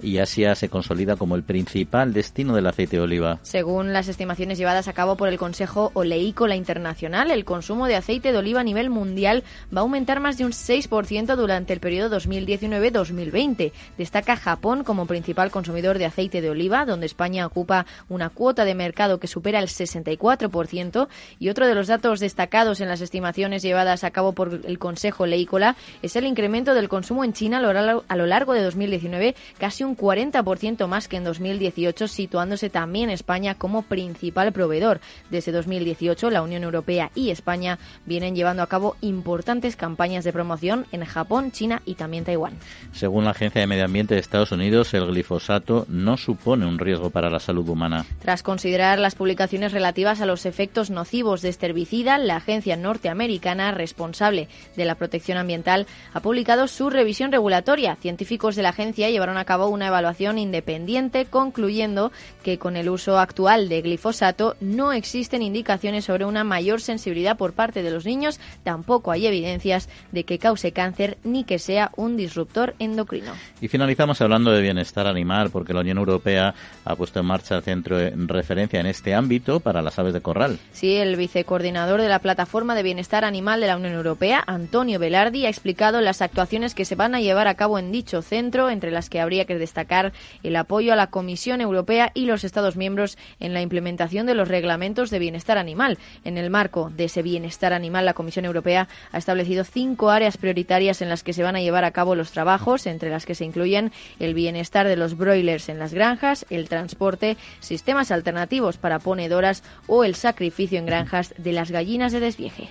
[0.00, 3.38] Y Asia se consolida como el principal destino del aceite de oliva.
[3.42, 8.32] Según las estimaciones llevadas a cabo por el Consejo Oleícola Internacional, el consumo de aceite
[8.32, 9.44] de oliva a nivel mundial
[9.74, 13.72] va a aumentar más de un 6% durante el periodo 2019-2020.
[13.98, 18.74] Destaca Japón como principal consumidor de aceite de oliva, donde España ocupa una cuota de
[18.74, 21.06] mercado que supera el 64%.
[21.38, 25.22] Y otro de los datos destacados en las estimaciones llevadas a cabo por el Consejo
[25.22, 29.96] Oleícola es el incremento del consumo en China a lo largo de 2019, casi un
[29.96, 35.00] 40% más que en 2018, situándose también España como principal proveedor.
[35.30, 40.86] Desde 2018, la Unión Europea y España vienen llevando a cabo importantes campañas de promoción
[40.90, 42.54] en Japón, China y también Taiwán.
[42.90, 47.10] Según la Agencia de Medio Ambiente de Estados Unidos, el glifosato no supone un riesgo
[47.10, 48.06] para la salud humana.
[48.20, 53.72] Tras considerar las publicaciones relativas a los efectos nocivos de este herbicida, la agencia norteamericana
[53.72, 57.96] responsable de la protección ambiental ha publicado su revisión regulatoria.
[57.96, 62.12] Científicos de la agencia llevaron a cabo una evaluación independiente concluyendo
[62.42, 67.52] que con el uso actual de glifosato no existen indicaciones sobre una mayor sensibilidad por
[67.52, 72.16] parte de los niños, tampoco hay evidencias de que cause cáncer ni que sea un
[72.16, 73.32] disruptor endocrino.
[73.60, 76.54] Y finalizamos hablando de bienestar animal, porque la Unión Europea
[76.84, 80.20] ha puesto en marcha el centro de referencia en este ámbito para las aves de
[80.20, 80.60] corral.
[80.72, 85.44] Sí, el vicecoordinador de la Plataforma de Bienestar Animal de la Unión Europea, Antonio Velardi,
[85.46, 88.92] ha explicado las actuaciones que se van a llevar a cabo en dicho centro, entre
[88.92, 90.12] las que habría que destacar
[90.44, 94.46] el apoyo a la Comisión Europea y los Estados miembros en la implementación de los
[94.46, 95.98] reglamentos de bienestar animal.
[96.24, 101.02] En el marco de ese bienestar animal, la Comisión Europea ha establecido cinco áreas prioritarias
[101.02, 103.44] en las que se van a llevar a cabo los trabajos, entre las que se
[103.44, 109.62] incluyen el bienestar de los broilers en las granjas, el transporte, sistemas alternativos para ponedoras
[109.86, 112.68] o el sacrificio en granjas de las gallinas de desvieje.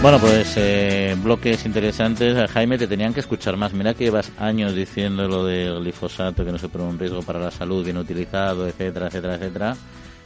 [0.00, 2.50] Bueno, pues eh, bloques interesantes.
[2.50, 3.72] Jaime, te tenían que escuchar más.
[3.72, 7.38] Mira que llevas años diciendo lo del glifosato, que no se pone un riesgo para
[7.38, 9.76] la salud, bien utilizado, etcétera, etcétera, etcétera.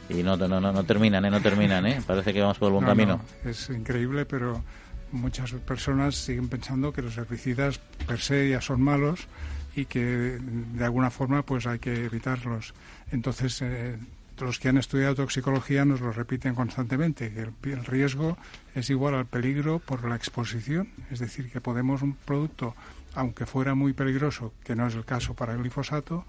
[0.09, 1.29] Y no, no, no, no terminan, ¿eh?
[1.29, 2.01] No terminan, ¿eh?
[2.07, 3.21] Parece que vamos por el buen No, camino.
[3.43, 4.63] no, es increíble, pero
[5.11, 9.27] muchas personas siguen pensando que los herbicidas per se ya son malos
[9.75, 12.73] y que de alguna forma pues hay que evitarlos.
[13.11, 13.97] Entonces, eh,
[14.39, 18.37] los que han estudiado toxicología nos lo repiten constantemente, que el, el riesgo
[18.75, 20.89] es igual al peligro por la exposición.
[21.11, 22.75] Es decir, que podemos un producto,
[23.15, 26.25] aunque fuera muy peligroso, que no es el caso para el glifosato,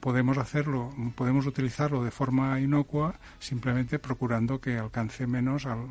[0.00, 5.88] podemos hacerlo, podemos utilizarlo de forma inocua, simplemente procurando que alcance menos al,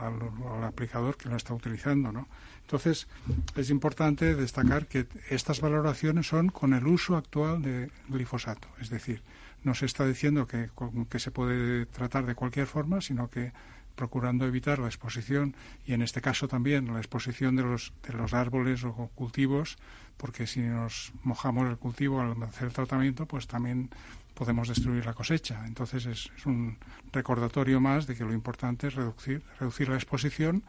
[0.63, 2.27] aplicador que lo está utilizando, ¿no?
[2.61, 3.07] Entonces,
[3.55, 9.21] es importante destacar que estas valoraciones son con el uso actual de glifosato, es decir,
[9.63, 10.69] no se está diciendo que,
[11.09, 13.51] que se puede tratar de cualquier forma, sino que
[13.99, 18.33] procurando evitar la exposición y en este caso también la exposición de los, de los
[18.33, 19.75] árboles o cultivos,
[20.15, 23.89] porque si nos mojamos el cultivo al hacer el tratamiento, pues también
[24.35, 25.65] podemos destruir la cosecha.
[25.67, 26.77] Entonces es, un
[27.11, 30.63] recordatorio más de que lo importante es reducir, reducir la exposición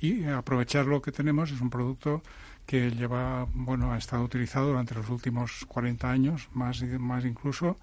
[0.00, 1.52] y aprovechar lo que tenemos.
[1.52, 2.20] Es un producto
[2.66, 7.76] que lleva, bueno, ha estado utilizado durante los últimos 40 años, más, más incluso,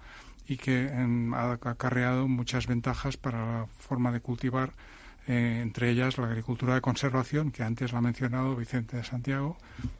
[0.46, 4.72] y que em, ha acarreado muchas ventajas para la forma de cultivar,
[5.28, 9.56] eh, entre ellas la agricultura de conservación, que antes la ha mencionado Vicente de Santiago,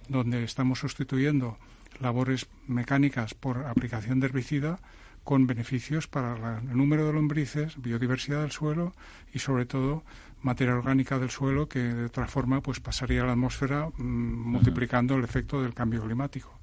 [0.08, 1.56] donde estamos sustituyendo
[2.00, 4.78] labores mecánicas por aplicación de herbicida
[5.22, 8.94] con beneficios para la- el número de lombrices, biodiversidad del suelo
[9.34, 10.02] y sobre todo
[10.42, 15.14] materia orgánica del suelo que de otra forma pues pasaría a la atmósfera mm, multiplicando
[15.16, 16.58] el efecto del cambio climático.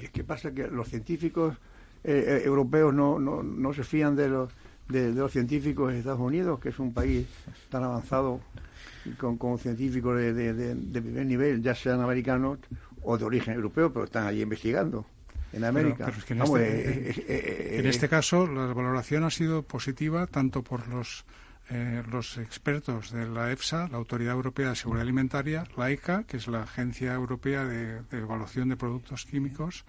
[0.00, 1.56] Y es que pasa que los científicos
[2.06, 4.52] eh, eh, europeos no, no, no se fían de los,
[4.88, 7.26] de, de los científicos de Estados Unidos, que es un país
[7.70, 8.40] tan avanzado
[9.18, 12.58] con, con científicos de, de, de- primer nivel, ya sean americanos
[13.02, 15.04] o de origen europeo, pero están allí investigando
[15.52, 16.06] en América.
[16.06, 18.66] Pero- pero es que en, Vamos, este, eh, eh, eh, en eh, este caso la
[18.72, 21.24] valoración ha sido positiva tanto por los
[21.68, 26.36] eh, los expertos de la EFSA, la Autoridad Europea de Seguridad Alimentaria, la ECA, que
[26.36, 29.84] es la Agencia Europea de, Evaluación de Productos Químicos,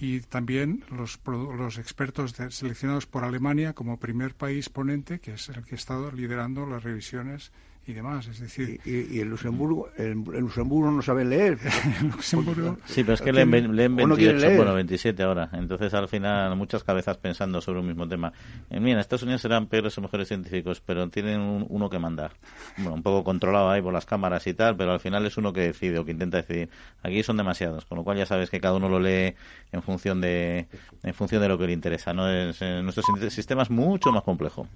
[0.00, 5.64] y también los, los expertos seleccionados por Alemania como primer país ponente, que es el
[5.64, 7.52] que ha estado liderando las revisiones
[7.88, 8.26] y demás.
[8.28, 11.58] Es decir, y, el Luxemburgo, el, Luxemburgo no sabe leer.
[12.02, 15.48] Luxemburgo, sí, pero es que leen, 28, bueno, 27 ahora.
[15.54, 18.32] Entonces, al final, muchas cabezas pensando sobre un mismo tema.
[18.68, 22.30] En, mira, en Estados Unidos serán peores o mejores científicos, pero tienen uno que manda.
[22.76, 25.52] Bueno, un poco controlado ahí por las cámaras y tal, pero al final es uno
[25.52, 26.68] que decide o que intenta decidir.
[27.02, 29.34] Aquí son demasiados, con lo cual ya sabes que cada uno lo lee
[29.72, 30.66] en función de
[31.02, 32.12] en función de lo que le interesa.
[32.12, 34.66] No es nuestro sistema es mucho más complejo.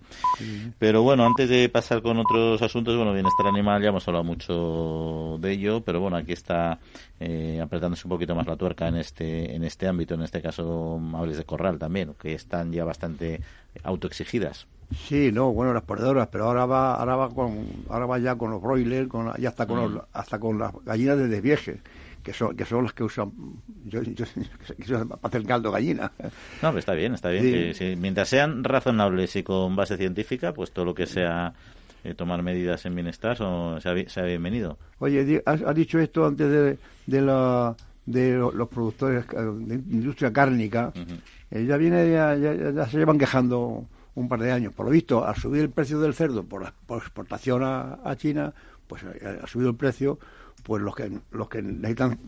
[0.79, 5.37] Pero bueno, antes de pasar con otros asuntos bueno, bienestar animal, ya hemos hablado mucho
[5.41, 6.79] de ello, pero bueno, aquí está
[7.19, 11.01] eh, apretándose un poquito más la tuerca en este, en este ámbito, en este caso
[11.15, 13.41] aves de corral también, que están ya bastante
[13.83, 14.69] autoexigidas.
[14.95, 18.53] Sí, no, bueno, las perdedoras, pero ahora va, ahora va con, ahora va ya con
[18.53, 20.01] los broilers, con, ya hasta con, mm.
[20.13, 21.81] hasta con las gallinas de desvieje
[22.23, 23.33] que son, que son las que usan
[23.85, 24.01] yo,
[25.09, 26.13] para hacer caldo gallina.
[26.63, 28.01] No, pero está bien, está bien.
[28.01, 31.53] mientras sean razonables y con base científica, pues todo lo que sea
[32.05, 33.93] eh, tomar medidas en bienestar o sea,
[34.25, 34.79] bienvenido.
[34.99, 40.93] Oye, has, dicho esto antes de, de, la, de los productores eh, de industria cárnica.
[41.51, 44.73] Eh, ya viene, ya, se llevan quejando un par de años.
[44.73, 48.53] Por lo visto, al subir el precio del cerdo por, la, por exportación a, China,
[48.87, 50.19] pues ha subido el precio,
[50.65, 52.19] pues los que, los que necesitan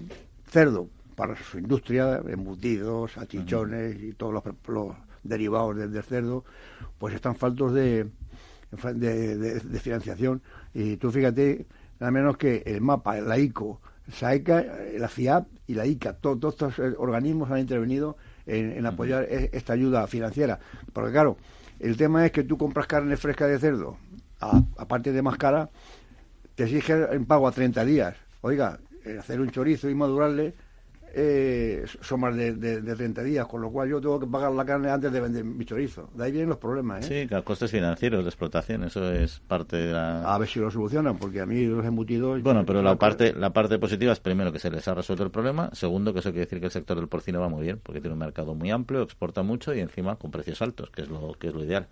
[0.46, 6.44] cerdo para su industria, embutidos, achichones y todos los, derivados del cerdo,
[6.98, 8.06] pues están faltos de,
[8.76, 10.42] de, financiación.
[10.72, 11.66] Y tú fíjate,
[12.00, 16.54] nada menos que el mapa, la ICO, SAECA, eh, la FIAP y la ICA, todos
[16.54, 20.58] estos eh, organismos han intervenido en, apoyar e, esta ayuda financiera.
[20.92, 21.36] Porque claro,
[21.80, 23.96] el tema es que tú compras carne fresca de cerdo,
[24.76, 25.70] aparte de más cara,
[26.54, 28.16] te exige en pago a 30 días.
[28.42, 28.78] Oiga,
[29.18, 30.54] hacer un chorizo y madurarle
[31.16, 34.64] eh, son más de, de, 30 días, con lo cual yo tengo que pagar la
[34.64, 36.10] carne antes de vender mi chorizo.
[36.14, 37.08] De ahí vienen los problemas.
[37.08, 37.28] ¿eh?
[37.28, 40.22] Sí, costes financieros de explotación, eso es parte de la...
[40.22, 42.42] A ver si lo solucionan, porque a mí los embutidos...
[42.42, 45.30] Bueno, pero la parte, la parte positiva es primero que se les ha resuelto el
[45.30, 48.00] problema, segundo que eso quiere decir que el sector del porcino va muy bien, porque
[48.00, 51.34] tiene un mercado muy amplio, exporta mucho y encima con precios altos, que es lo,
[51.34, 51.86] que es lo ideal.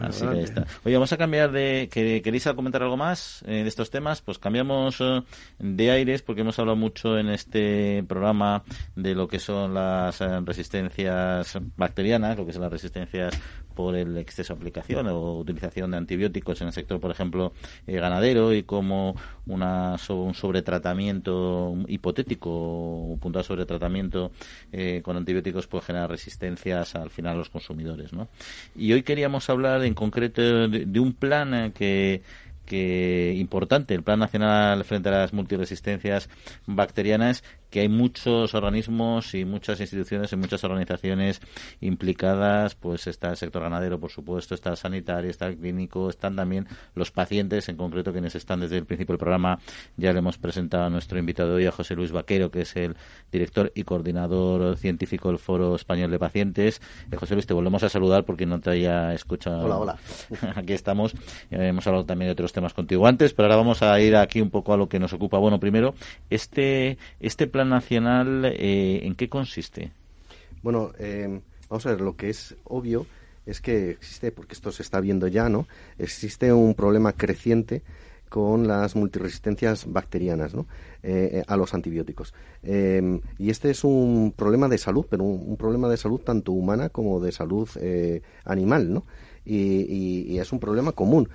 [0.00, 0.66] Así que está.
[0.84, 1.88] Oye, vamos a cambiar de...
[1.90, 4.22] que ¿Queréis comentar algo más eh, de estos temas?
[4.22, 5.22] Pues cambiamos eh,
[5.58, 8.62] de aires porque hemos hablado mucho en este programa
[8.94, 13.34] de lo que son las eh, resistencias bacterianas, lo que son las resistencias
[13.76, 17.52] por el exceso de aplicación o utilización de antibióticos en el sector, por ejemplo,
[17.86, 19.14] ganadero y como
[19.46, 24.32] una, un sobretratamiento hipotético, un puntual sobretratamiento
[24.72, 28.12] eh, con antibióticos puede generar resistencias al final a los consumidores.
[28.12, 28.28] ¿no?
[28.74, 32.22] Y hoy queríamos hablar en concreto de, un plan eh, que
[32.66, 36.28] que importante el Plan Nacional frente a las multiresistencias
[36.66, 37.44] bacterianas
[37.76, 41.42] que hay muchos organismos y muchas instituciones y muchas organizaciones
[41.82, 46.36] implicadas, pues está el sector ganadero, por supuesto, está el sanitario, está el clínico, están
[46.36, 49.58] también los pacientes, en concreto quienes están desde el principio del programa,
[49.98, 52.96] ya le hemos presentado a nuestro invitado hoy, a José Luis Vaquero, que es el
[53.30, 56.80] director y coordinador científico del Foro Español de Pacientes.
[57.12, 59.66] Eh, José Luis, te volvemos a saludar porque no te haya escuchado.
[59.66, 59.98] Hola, hola.
[60.56, 61.12] aquí estamos.
[61.50, 64.40] Eh, hemos hablado también de otros temas contigo antes, pero ahora vamos a ir aquí
[64.40, 65.36] un poco a lo que nos ocupa.
[65.36, 65.94] Bueno, primero,
[66.30, 69.92] este, este plan nacional, eh, ¿en qué consiste?
[70.62, 73.06] Bueno, eh, vamos a ver, lo que es obvio
[73.44, 75.66] es que existe, porque esto se está viendo ya, ¿no?
[75.98, 77.82] Existe un problema creciente
[78.28, 80.66] con las multiresistencias bacterianas ¿no?
[81.04, 82.34] Eh, a los antibióticos.
[82.64, 87.20] y este es un problema de salud, pero un, problema de salud tanto humana como
[87.20, 87.68] de salud
[88.44, 89.04] animal, ¿no?
[89.46, 91.28] Y, es un problema común,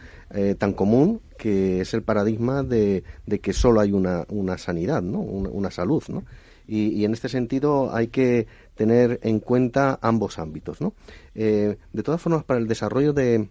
[0.58, 3.04] tan común que es el paradigma de,
[3.42, 5.20] que solo hay una, una sanidad, ¿no?
[5.20, 6.04] una salud.
[6.10, 6.24] ¿no?
[6.72, 10.80] y, en este sentido hay que tener en cuenta ambos ámbitos.
[10.80, 10.94] ¿no?
[11.36, 13.50] Eh, de todas formas, para el desarrollo de,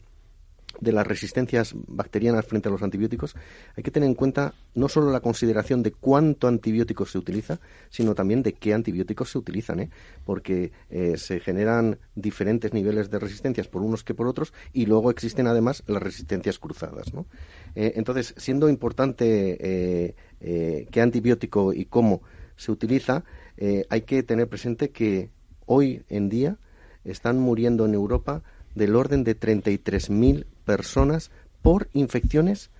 [0.80, 3.36] de las resistencias bacterianas frente a los antibióticos,
[3.76, 8.14] hay que tener en cuenta no solo la consideración de cuánto antibiótico se utiliza, sino
[8.14, 9.90] también de qué antibióticos se utilizan, ¿eh?
[10.24, 15.10] porque eh, se generan diferentes niveles de resistencias por unos que por otros y luego
[15.10, 17.12] existen además las resistencias cruzadas.
[17.14, 17.26] ¿no?
[17.74, 22.22] entonces, siendo importante qué antibiótico y cómo
[22.60, 23.24] se utiliza,
[23.56, 25.30] eh, hay que tener presente que
[25.64, 26.58] hoy en día
[27.04, 28.42] están muriendo en Europa
[28.74, 32.70] del orden de 33.000 personas por infecciones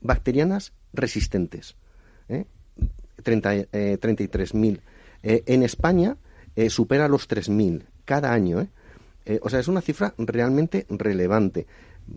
[0.00, 1.76] bacterianas resistentes.
[2.28, 2.44] ¿eh?
[3.22, 4.76] 33.000.
[4.76, 4.80] Eh,
[5.22, 6.16] eh, en España
[6.68, 8.66] supera los 3.000 cada año.
[9.42, 11.66] o sea, es una cifra realmente relevante.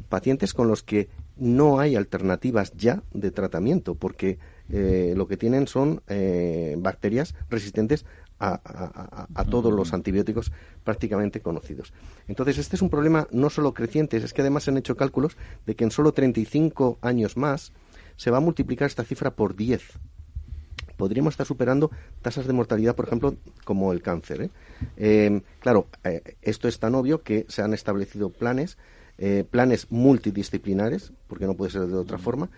[0.10, 5.68] pacientes con los que no hay alternativas ya de tratamiento, porque eh, lo que tienen
[5.68, 8.06] son eh, bacterias resistentes
[8.42, 10.52] a, todos los antibióticos
[10.84, 11.94] prácticamente conocidos.
[12.28, 15.38] Entonces, este es un problema no solo creciente, es que además se han hecho cálculos
[15.66, 17.72] de que en solo 35 años más
[18.16, 20.00] se va a multiplicar esta cifra por 10
[20.98, 21.90] podríamos estar superando
[22.22, 24.44] tasas de mortalidad, por ejemplo, como el cáncer.
[24.44, 24.50] ¿eh?
[24.98, 28.78] Em, claro, eh, esto es tan obvio que se han establecido planes,
[29.18, 32.52] eh, planes multidisciplinares, porque no puede ser de otra forma,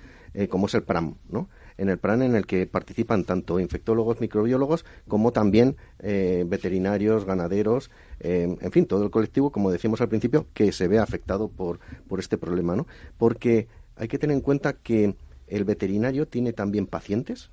[0.50, 1.48] como es el PRAM, ¿no?
[1.78, 8.58] En el PRAM en el que participan tanto infectólogos, microbiólogos, como también veterinarios, ganaderos, em,
[8.62, 12.20] en fin, todo el colectivo, como decíamos al principio, que se ve afectado por, por
[12.20, 12.88] este problema, ¿no?
[13.18, 15.16] Porque hay que tener en cuenta que
[15.48, 17.52] el veterinario tiene también pacientes,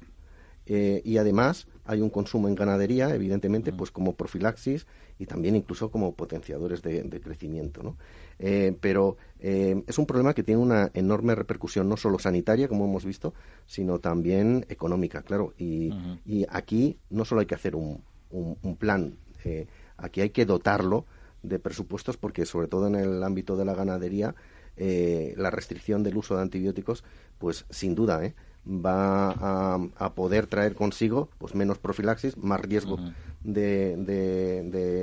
[0.73, 4.87] eh, y además hay un consumo en ganadería, evidentemente, pues como profilaxis
[5.21, 7.83] y también incluso como potenciadores de, crecimiento.
[7.83, 7.99] ¿no?
[8.39, 12.87] Eh, pero eh, es un problema que tiene una enorme repercusión, no solo sanitaria, como
[12.87, 13.35] hemos visto,
[13.67, 15.53] sino también económica, claro.
[15.59, 15.93] Y,
[16.25, 19.19] y aquí no solo hay que hacer un, un, plan,
[19.99, 21.05] aquí hay que dotarlo
[21.43, 24.35] de presupuestos porque, sobre todo en el ámbito de la ganadería,
[24.77, 27.05] la restricción del uso de antibióticos,
[27.37, 28.35] pues sin duda, ¿eh?
[28.67, 32.99] va a, poder traer consigo pues menos profilaxis, más riesgo
[33.43, 33.97] de,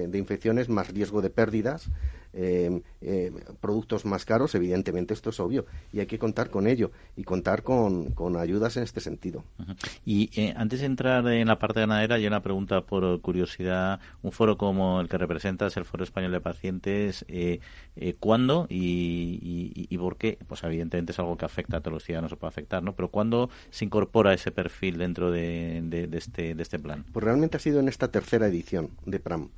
[0.10, 1.90] de, infecciones, más riesgo de pérdidas
[2.34, 6.92] eh, eh, productos más caros, evidentemente esto es obvio y hay que contar con ello
[7.16, 9.44] y contar con, ayudas en este sentido.
[10.06, 14.00] Y eh, antes de entrar en la parte ganadera, hay una pregunta por curiosidad.
[14.22, 17.26] Un foro como el que representas, el Foro Español de Pacientes,
[18.20, 20.38] ¿cuándo y, y, por qué?
[20.48, 22.94] Pues evidentemente es algo que afecta a todos los ciudadanos, se puede afectar, ¿no?
[22.96, 27.06] Pero ¿cuándo se incorpora ese perfil dentro de, de, este, de este plan?
[27.12, 29.50] Pues realmente ha sido en esta tercera edición de PRAM.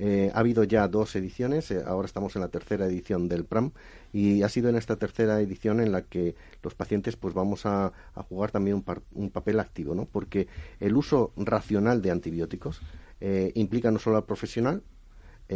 [0.00, 3.72] Eh, ha habido ya dos ediciones, eh, ahora estamos en la tercera edición del PRAM
[4.12, 7.92] y ha sido en esta tercera edición en la que los pacientes pues vamos a,
[8.28, 10.04] jugar también un, papel activo, ¿no?
[10.04, 10.46] Porque
[10.78, 12.80] el uso racional de antibióticos
[13.20, 14.82] eh, implica no solo al profesional,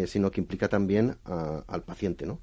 [0.06, 2.40] sino que implica también al paciente, ¿no?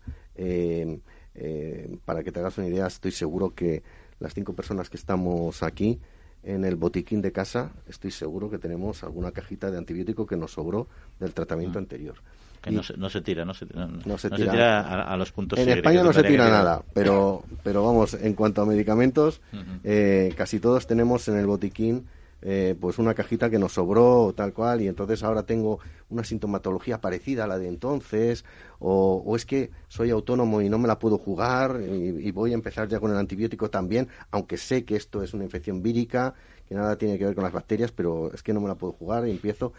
[2.06, 3.82] para que te hagas una idea, estoy seguro que
[4.20, 6.00] las cinco personas que estamos aquí
[6.44, 10.52] en el botiquín de casa estoy seguro que tenemos alguna cajita de antibiótico que nos
[10.52, 10.88] sobró
[11.20, 11.84] del tratamiento mm.
[11.84, 12.16] anterior.
[12.62, 15.60] Que no, se, no se tira, no se, tira, a, los puntos.
[15.60, 19.40] En España no se tira nada, pero, pero vamos, en cuanto a medicamentos,
[19.86, 22.06] eh, casi todos tenemos en el botiquín
[22.42, 25.80] eh, pues una cajita que nos sobró tal cual y entonces ahora tengo
[26.10, 28.46] una sintomatología parecida a la de entonces
[28.80, 32.88] o, es que soy autónomo y no me la puedo jugar y, voy a empezar
[32.88, 36.34] ya con el antibiótico también aunque sé que esto es una infección vírica
[36.68, 38.94] que nada tiene que ver con las bacterias pero es que no me la puedo
[38.94, 39.74] jugar y empiezo.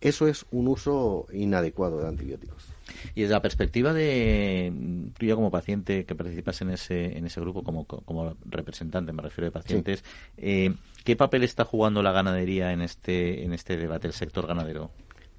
[0.00, 2.71] Eso es un uso inadecuado de antibióticos
[3.14, 4.72] y desde la perspectiva de
[5.18, 9.22] tú ya como paciente que participas en ese, en ese grupo, como, como representante, me
[9.22, 10.04] refiero de pacientes,
[10.36, 10.74] eh,
[11.04, 14.90] ¿qué papel está jugando la ganadería en este, en este debate, el sector ganadero?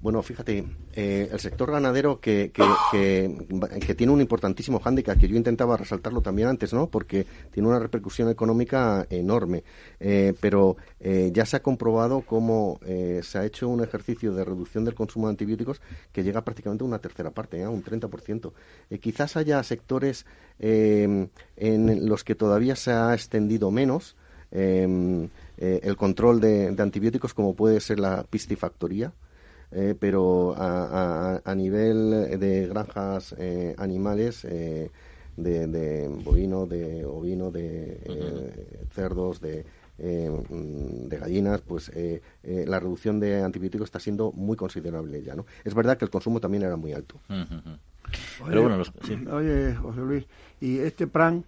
[0.04, 5.78] Bueno, fíjate, eh, el sector ganadero que, que, tiene un importantísimo hándicap, que yo intentaba
[5.78, 6.90] resaltarlo también antes, ¿no?
[6.90, 9.64] Porque tiene una repercusión económica enorme.
[9.98, 14.84] Eh, pero eh, ya se ha comprobado cómo se ha hecho un ejercicio de reducción
[14.84, 15.80] del consumo de antibióticos
[16.12, 18.52] que llega prácticamente a una tercera parte, a un 30%.
[19.00, 20.26] quizás haya sectores
[20.58, 21.30] en
[22.06, 24.16] los que todavía se ha extendido menos
[24.50, 29.14] el control de, de antibióticos, como puede ser la piscifactoría
[29.76, 34.88] eh, pero a, a, nivel de granjas eh, animales, eh,
[35.36, 39.64] de, de, bovino, de ovino, de cerdos, de,
[39.98, 41.90] mm, de gallinas, pues
[42.44, 45.44] la reducción de antibióticos está siendo muy considerable ya, ¿no?
[45.64, 47.16] Es verdad que el consumo también era muy alto.
[48.46, 48.80] Pero bueno,
[49.32, 50.24] oye, José Luis,
[50.60, 51.44] y este plan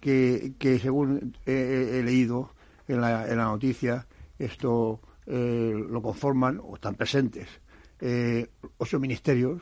[0.00, 2.50] que, que según he, leído
[2.88, 4.06] en la, en la noticia,
[4.38, 7.48] esto lo conforman o están presentes
[8.00, 8.48] eh,
[8.78, 9.60] ocho ministerios,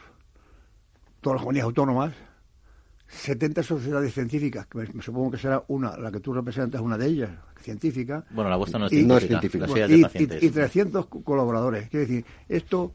[1.20, 2.14] todas las comunidades autónomas,
[3.08, 7.06] 70 sociedades científicas, que me, supongo que será una, la que tú representas, una de
[7.06, 7.30] ellas,
[7.60, 8.24] científica.
[8.30, 9.66] Bueno, la vuestra no es científica.
[9.88, 11.88] y, 300 colaboradores.
[11.88, 12.92] Quiero decir, esto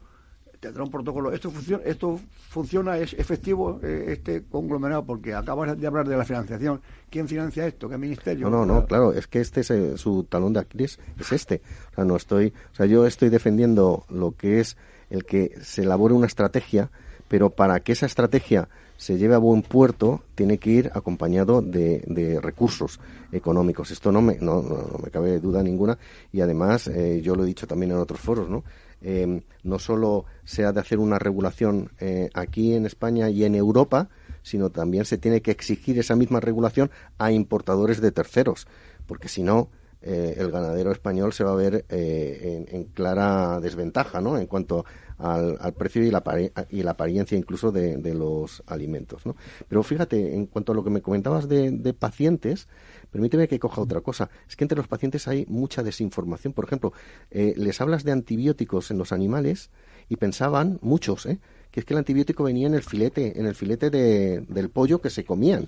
[0.64, 1.32] tendrá un protocolo.
[1.32, 6.24] Esto funciona, esto funciona es efectivo eh, este conglomerado, porque acabas de hablar de la
[6.24, 6.80] financiación.
[7.10, 7.88] ¿Quién financia esto?
[7.88, 8.48] ¿Qué ministerio?
[8.48, 11.60] No, no, claro, es que este es eh, su talón de Aquiles, es este.
[11.92, 14.76] O sea, no estoy, o sea, yo estoy defendiendo lo que es
[15.14, 16.90] el que se elabore una estrategia,
[17.28, 22.38] pero para que esa estrategia se lleve a buen puerto, tiene que ir acompañado de,
[22.40, 23.00] recursos
[23.32, 23.90] económicos.
[23.90, 25.98] Esto no me, no, no, me cabe duda ninguna
[26.32, 28.64] y además, eh, yo lo he dicho también en otros foros, ¿no?
[29.02, 33.54] Eh, no solo se ha de hacer una regulación eh, aquí en España y en
[33.54, 34.08] Europa,
[34.42, 38.66] sino también se tiene que exigir esa misma regulación a importadores de terceros,
[39.06, 39.68] porque si no,
[40.06, 44.36] eh, el ganadero español se va a ver eh, en, clara desventaja ¿no?
[44.36, 44.84] en cuanto
[45.16, 46.22] al, precio y la,
[46.68, 49.24] y la apariencia incluso de, los alimentos.
[49.24, 49.34] ¿no?
[49.66, 52.68] Pero fíjate, en cuanto a lo que me comentabas de, pacientes,
[53.10, 54.28] permíteme que coja otra cosa.
[54.46, 56.52] Es que entre los pacientes hay mucha desinformación.
[56.52, 56.92] Por ejemplo,
[57.30, 59.70] eh, les hablas de antibióticos en los animales
[60.10, 61.38] y pensaban, muchos, ¿eh?
[61.74, 65.00] Que es que el antibiótico venía en el filete, en el filete de, del pollo
[65.00, 65.66] que se comían.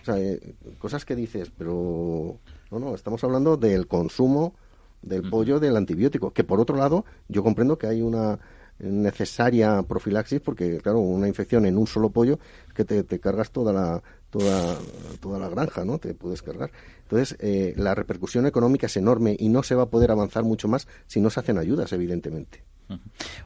[0.00, 0.14] O sea,
[0.78, 2.38] cosas que dices, pero
[2.70, 4.54] no, no, estamos hablando del consumo
[5.02, 8.38] del pollo del antibiótico, que por otro lado yo comprendo que hay una
[8.78, 12.38] necesaria profilaxis porque claro una infección en un solo pollo
[12.72, 14.78] que te, cargas toda la toda
[15.18, 16.70] toda la granja no te puedes cargar.
[17.02, 20.68] Entonces eh, la repercusión económica es enorme y no se va a poder avanzar mucho
[20.68, 22.62] más si no se hacen ayudas evidentemente.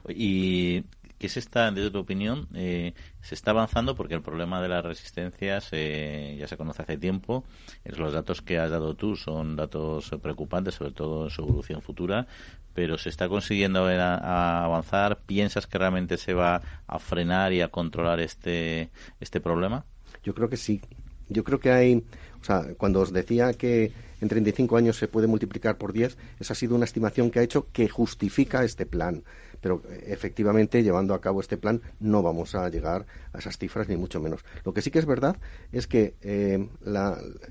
[0.09, 0.83] Y
[1.17, 3.95] ¿Qué se está, desde tu opinión, eh, se está avanzando?
[3.95, 7.43] Porque el problema de las resistencias ya se conoce hace tiempo.
[7.85, 12.27] Los datos que has dado tú son datos preocupantes, sobre todo en su evolución futura.
[12.75, 15.17] Pero ¿se está consiguiendo avanzar?
[15.25, 19.85] ¿Piensas que realmente se va a frenar y a controlar este, este problema?
[20.23, 20.81] Yo creo que sí.
[21.29, 22.03] Yo creo que hay,
[22.39, 23.91] o sea, cuando os decía que
[24.21, 27.43] en 35 años se puede multiplicar por 10, esa ha sido una estimación que ha
[27.43, 29.23] hecho que justifica este plan
[29.61, 33.87] pero eh, efectivamente llevando a cabo este plan no vamos a llegar a esas cifras
[33.87, 34.43] ni mucho menos.
[34.63, 35.37] Lo que sí que es verdad
[35.71, 36.67] es que eh,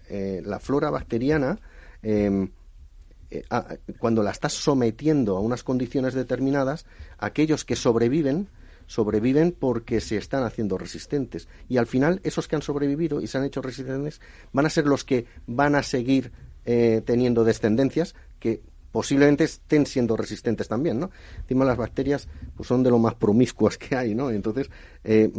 [0.09, 1.59] eh, la, flora bacteriana
[2.03, 2.51] em,
[3.99, 6.87] cuando la estás sometiendo a unas condiciones determinadas,
[7.19, 8.49] aquellos que sobreviven
[8.89, 11.49] sobreviven porque se están haciendo resistentes.
[11.69, 14.21] Y al final, esos que han sobrevivido y se han hecho resistentes
[14.53, 16.31] van a ser los que van a seguir
[17.05, 18.63] teniendo descendencias que
[18.97, 21.11] posiblemente estén siendo resistentes también, ¿no?
[21.43, 24.31] Encima las bacterias pues son de lo más promiscuas que hay, ¿no?
[24.31, 24.71] Entonces,
[25.05, 25.31] eh,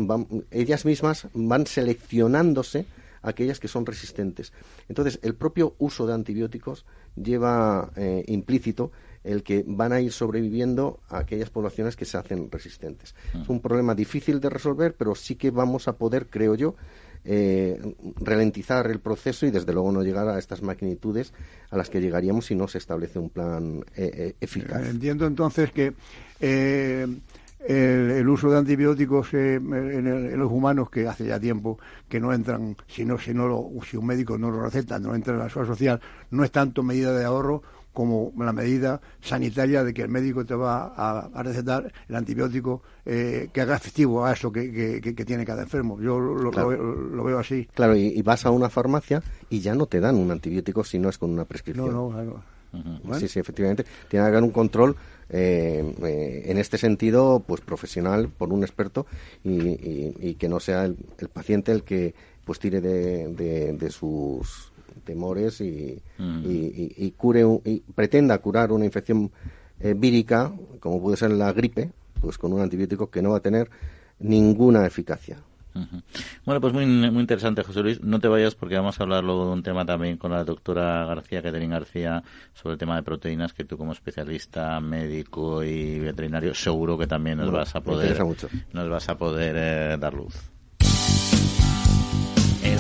[0.52, 2.86] ellas mismas van seleccionándose
[3.24, 4.54] aquellas que son resistentes.
[4.88, 6.86] Entonces, el propio uso de antibióticos
[7.16, 8.92] lleva eh, implícito
[9.24, 13.16] el que van a ir sobreviviendo a aquellas poblaciones que se hacen resistentes.
[13.34, 13.42] Mm.
[13.42, 16.76] Es un problema difícil de resolver, pero sí que vamos a poder, creo yo,
[17.26, 21.34] eh, ralentizar el proceso y desde luego no llegar a estas magnitudes
[21.70, 24.88] a las que llegaríamos si no se establece un plan eh, eh, eficaz.
[24.88, 25.94] Entiendo entonces que
[26.40, 33.04] el, uso de antibióticos en, los humanos que hace ya tiempo que no entran, si
[33.04, 36.02] no, si no si un médico no lo receta, no entra en la seguridad social,
[36.32, 37.64] no es tanto medida de ahorro
[37.98, 43.50] como la medida sanitaria de que el médico te va a, recetar el antibiótico eh,
[43.52, 46.00] que haga efectivo a eso que, tiene cada enfermo.
[46.00, 47.68] Yo lo, veo así.
[47.74, 51.10] Claro, y, vas a una farmacia y ya no te dan un antibiótico si no
[51.10, 51.92] es con una prescripción.
[51.92, 53.84] No, no, Sí, sí, efectivamente.
[54.08, 54.96] Tiene que haber un control
[55.32, 59.08] eh, eh, en este sentido, pues profesional por un experto
[59.44, 60.98] y, que no sea el,
[61.34, 62.14] paciente el que
[62.46, 64.72] pues tire de sus
[65.04, 66.42] temores y, mm.
[66.46, 69.32] y, cure y pretenda curar una infección
[69.80, 71.92] eh, vírica, como puede ser la gripe,
[72.22, 73.70] pues con un antibiótico que no va a tener
[74.20, 75.38] ninguna eficacia.
[76.46, 78.02] Bueno, pues muy, muy interesante, José Luis.
[78.02, 81.06] No te vayas porque vamos a hablar luego de un tema también con la doctora
[81.06, 82.24] García, Catherine García,
[82.54, 87.38] sobre el tema de proteínas, que tú como especialista médico y veterinario seguro que también
[87.38, 88.18] nos vas a poder,
[88.74, 90.36] nos vas a poder eh, dar luz.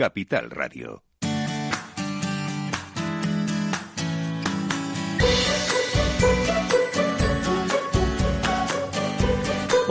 [0.00, 1.09] Capital Radio.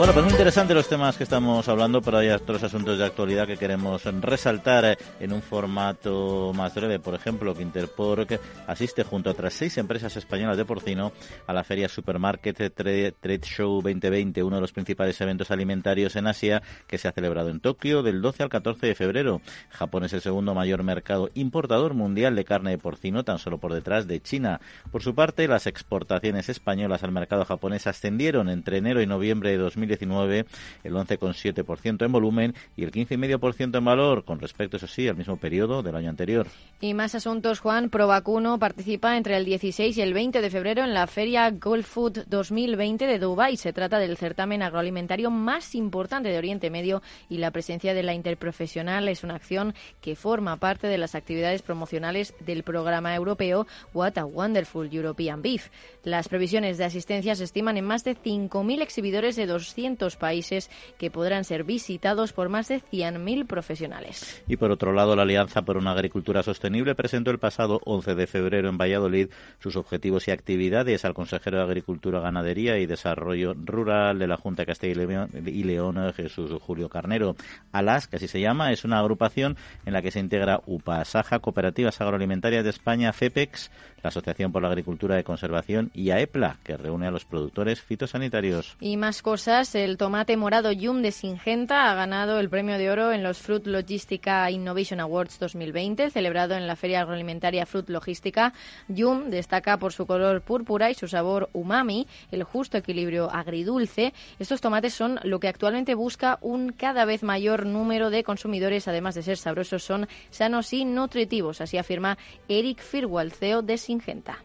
[0.00, 3.46] Bueno, pues muy interesante los temas que estamos hablando, pero hay otros asuntos de actualidad
[3.46, 6.98] que queremos resaltar eh, en un formato más breve.
[6.98, 11.12] Por ejemplo, que Interpork asiste junto a otras seis empresas españolas de porcino
[11.46, 16.62] a la feria Supermarket Trade, Show 2020, uno de los principales eventos alimentarios en Asia
[16.86, 19.42] que se ha celebrado en Tokio del 12 al 14 de febrero.
[19.68, 23.74] Japón es el segundo mayor mercado importador mundial de carne de porcino, tan solo por
[23.74, 24.62] detrás de China.
[24.90, 29.58] Por su parte, las exportaciones españolas al mercado japonés ascendieron entre enero y noviembre de
[29.58, 30.46] 2000 2019
[30.84, 35.36] el 11,7% en volumen y el 15,5% en valor con respecto, eso sí, al mismo
[35.36, 36.46] periodo del año anterior.
[36.80, 37.90] Y más asuntos, Juan.
[37.90, 42.24] Provacuno participa entre el 16 y el 20 de febrero en la feria Gold Food
[42.28, 43.56] 2020 de Dubái.
[43.56, 48.14] Se trata del certamen agroalimentario más importante de Oriente Medio y la presencia de la
[48.14, 54.18] interprofesional es una acción que forma parte de las actividades promocionales del programa europeo What
[54.18, 55.68] a Wonderful European Beef.
[56.04, 59.79] Las previsiones de asistencia se estiman en más de 5.000 exhibidores de 200
[60.18, 64.42] países que podrán ser visitados por más de 100.000 profesionales.
[64.48, 68.26] Y por otro lado, la Alianza por una Agricultura Sostenible presentó el pasado 11 de
[68.26, 69.28] febrero en Valladolid
[69.58, 74.62] sus objetivos y actividades al consejero de Agricultura, Ganadería y Desarrollo Rural de la Junta
[74.62, 77.36] de Castilla y León, Jesús Julio Carnero.
[77.72, 79.56] ALAS, que así se llama, es una agrupación
[79.86, 83.70] en la que se integra UPA, Saja, Cooperativas Agroalimentarias de España, CEPEX,
[84.02, 88.76] la Asociación por la Agricultura de Conservación y AEPLA, que reúne a los productores fitosanitarios.
[88.80, 93.12] Y más cosas, el tomate morado Yum de Singenta ha ganado el premio de oro
[93.12, 98.52] en los Fruit Logistica Innovation Awards 2020, celebrado en la Feria Agroalimentaria Fruit Logística.
[98.88, 104.12] Yum destaca por su color púrpura y su sabor umami, el justo equilibrio agridulce.
[104.38, 109.14] Estos tomates son lo que actualmente busca un cada vez mayor número de consumidores, además
[109.14, 112.18] de ser sabrosos, son sanos y nutritivos, así afirma
[112.48, 114.38] Eric Firwald, CEO de Singenta.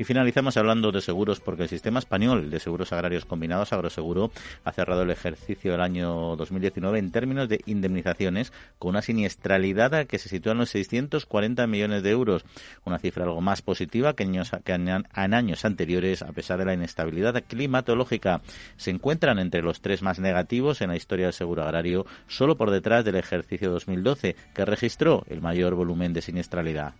[0.00, 4.32] Y finalizamos hablando de seguros porque el sistema español de seguros agrarios combinados, Agroseguro,
[4.64, 10.16] ha cerrado el ejercicio del año 2019 en términos de indemnizaciones con una siniestralidad que
[10.16, 12.46] se sitúa en los 640 millones de euros,
[12.86, 16.72] una cifra algo más positiva que, años, que en años anteriores a pesar de la
[16.72, 18.40] inestabilidad climatológica.
[18.78, 22.70] Se encuentran entre los tres más negativos en la historia del seguro agrario, solo por
[22.70, 26.94] detrás del ejercicio 2012, que registró el mayor volumen de siniestralidad.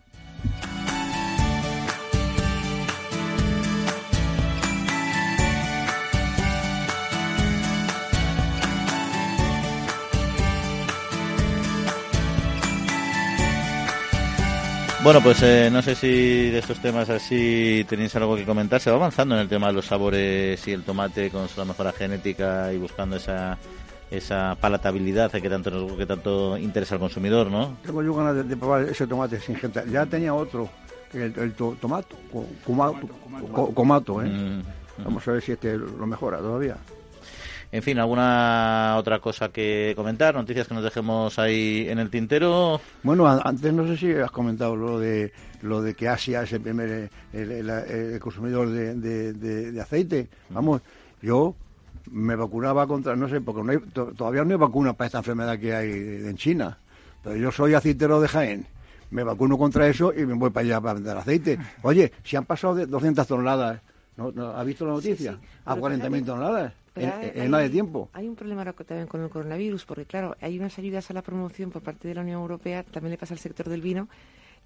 [15.02, 18.80] Bueno, pues eh, no sé si de estos temas así tenéis algo que comentar.
[18.80, 21.92] Se va avanzando en el tema de los sabores y el tomate con su mejora
[21.92, 23.56] genética y buscando esa
[24.10, 27.78] esa palatabilidad que tanto que tanto interesa al consumidor, ¿no?
[27.82, 29.82] Tengo yo ganas de, probar ese tomate sin gente.
[29.90, 30.68] Ya tenía otro,
[31.14, 32.16] el, el tomato,
[33.74, 34.28] comato, ¿eh?
[34.28, 34.62] Mm.
[35.04, 36.76] Vamos a ver si este lo mejora todavía.
[37.72, 40.34] En fin, ¿alguna otra cosa que comentar?
[40.34, 42.80] ¿Noticias que nos dejemos ahí en el tintero?
[43.04, 46.62] Bueno, antes no sé si has comentado lo de lo de que Asia es el
[46.62, 50.28] primer el, consumidor de, aceite.
[50.48, 50.82] Vamos,
[51.22, 51.54] yo
[52.10, 53.78] me vacunaba contra, no sé, porque
[54.16, 56.76] todavía no hay vacuna para esta enfermedad que hay en China.
[57.22, 58.66] Pero yo soy aceitero de Jaén
[59.10, 61.58] me vacuno contra eso y me voy para allá para vender aceite.
[61.82, 63.80] Oye, si han pasado de 200 toneladas,
[64.16, 65.36] ¿no, ¿ha visto la noticia?
[65.64, 68.08] A 40.000 toneladas en, nada de tiempo.
[68.12, 71.70] Hay un problema también con el coronavirus, porque claro, hay unas ayudas a la promoción
[71.70, 74.08] por parte de la Unión Europea, también le pasa al sector del vino.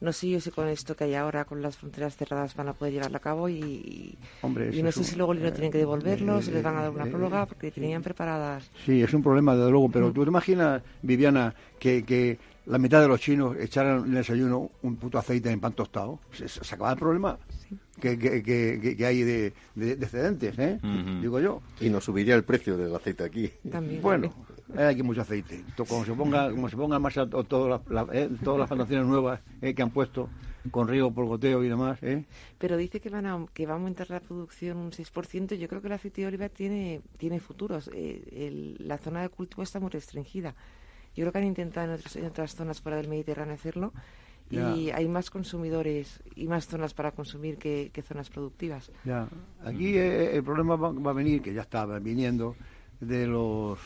[0.01, 2.73] No sé yo si con esto que hay ahora, con las fronteras cerradas, van a
[2.73, 4.19] poder llevarlo a cabo y,
[4.73, 7.07] y no sé si luego no tienen que devolverlo, si les van a dar una
[7.07, 8.71] prórroga, porque tenían preparadas.
[8.85, 13.01] Sí, es un problema, desde luego, pero tú te imaginas, Viviana, que, que la mitad
[13.01, 16.21] de los chinos echaran en el desayuno un puto aceite en pan tostado.
[16.33, 17.39] ¿Se, se acaba el problema?
[18.01, 20.81] Que, que, que, hay de, de, excedentes, ¿eh?
[21.21, 21.63] digo yo.
[21.81, 23.51] Y nos subiría el precio del aceite aquí.
[23.71, 24.03] También.
[24.03, 24.35] Bueno,
[24.77, 25.65] hay aquí mucho aceite.
[25.77, 29.75] Como se ponga, como se ponga más todas las, eh, todas las plantaciones nuevas eh,
[29.75, 30.29] que han puesto
[30.71, 32.03] con riego por goteo y demás.
[32.03, 32.25] ¿eh?
[32.59, 35.55] Pero dice que, van a, que va a aumentar la producción un 6%.
[35.57, 37.91] Yo creo que el aceite de oliva tiene, tiene futuros.
[37.95, 40.55] Eh, la zona de cultivo está muy restringida.
[41.15, 43.93] Yo creo que han intentado en otras, en otras zonas fuera del Mediterráneo hacerlo
[44.51, 48.91] y hay más consumidores y más zonas para consumir que, zonas productivas.
[49.05, 49.29] Ya,
[49.65, 52.57] aquí eh, el problema va, a venir, que ya está viniendo,
[53.01, 53.79] de los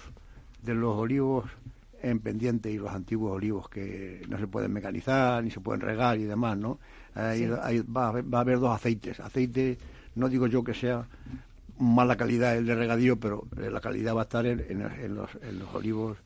[0.63, 1.45] de los olivos
[2.03, 6.19] en pendiente y los antiguos olivos que no se pueden mecanizar ni se pueden regar
[6.19, 6.79] y demás, ¿no?
[7.17, 9.21] va, a haber, dos aceites.
[9.21, 9.79] Aceite,
[10.15, 11.07] no digo yo que sea
[11.79, 15.59] mala calidad el de regadío, pero eh, la calidad va a estar en, los, en
[15.59, 16.19] los olivos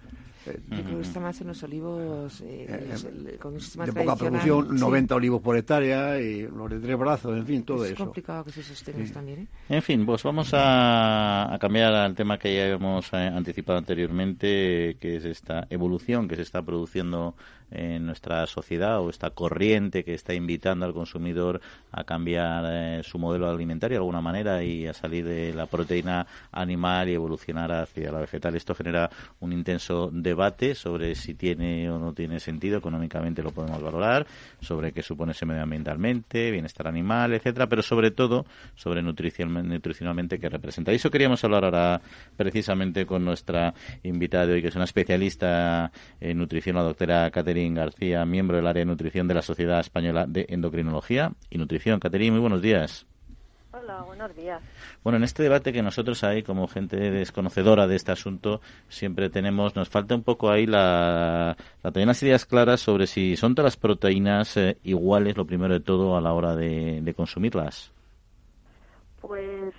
[0.47, 2.95] yo creo que está más en los olivos eh, eh,
[3.26, 7.47] eh, con de poca producción, 90 olivos por hectárea y los de tres brazos, en
[7.47, 7.93] fin, todo eso.
[7.95, 9.40] Es complicado que se sostenga también.
[9.40, 9.47] ¿eh?
[9.68, 15.24] En fin, pues vamos a, cambiar al tema que ya habíamos anticipado anteriormente, que es
[15.24, 17.34] esta evolución que se está produciendo
[17.72, 21.60] en nuestra sociedad o esta corriente que está invitando al consumidor
[21.90, 27.08] a cambiar su modelo alimentario de alguna manera y a salir de la proteína animal
[27.08, 28.54] y evolucionar hacia la vegetal.
[28.56, 29.10] Esto genera
[29.40, 34.26] un intenso debate sobre si tiene o no tiene sentido, económicamente lo podemos valorar,
[34.60, 40.92] sobre qué supone ese medioambientalmente, bienestar animal, etcétera, pero sobre todo sobre nutricionalmente qué representa.
[40.92, 42.00] Y eso queríamos hablar ahora
[42.36, 47.30] precisamente con nuestra invitada de hoy, que es una especialista en nutrición, la doctora
[47.62, 52.00] Catherine García, miembro del área de nutrición de la Sociedad Española de Endocrinología y Nutrición.
[52.00, 53.06] Catherine, muy buenos días.
[53.72, 54.60] Hola, buenos días.
[55.04, 59.76] Bueno, en este debate que nosotros hay, como gente desconocedora de este asunto, siempre tenemos,
[59.76, 63.74] nos falta un poco ahí la, la tener unas ideas claras sobre si son todas
[63.74, 67.92] las proteínas eh, iguales, lo primero de todo, a la hora de, consumirlas.
[69.20, 69.72] Pues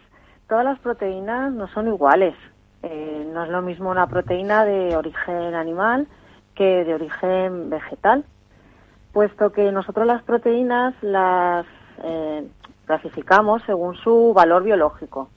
[0.47, 2.33] todas las proteínas no son iguales.
[2.81, 6.07] Eh, no es lo mismo una proteína de origen animal
[6.55, 8.25] que de origen vegetal,
[9.11, 11.65] puesto que nosotros las proteínas las
[12.03, 12.47] eh,
[12.85, 15.29] clasificamos según su valor biológico.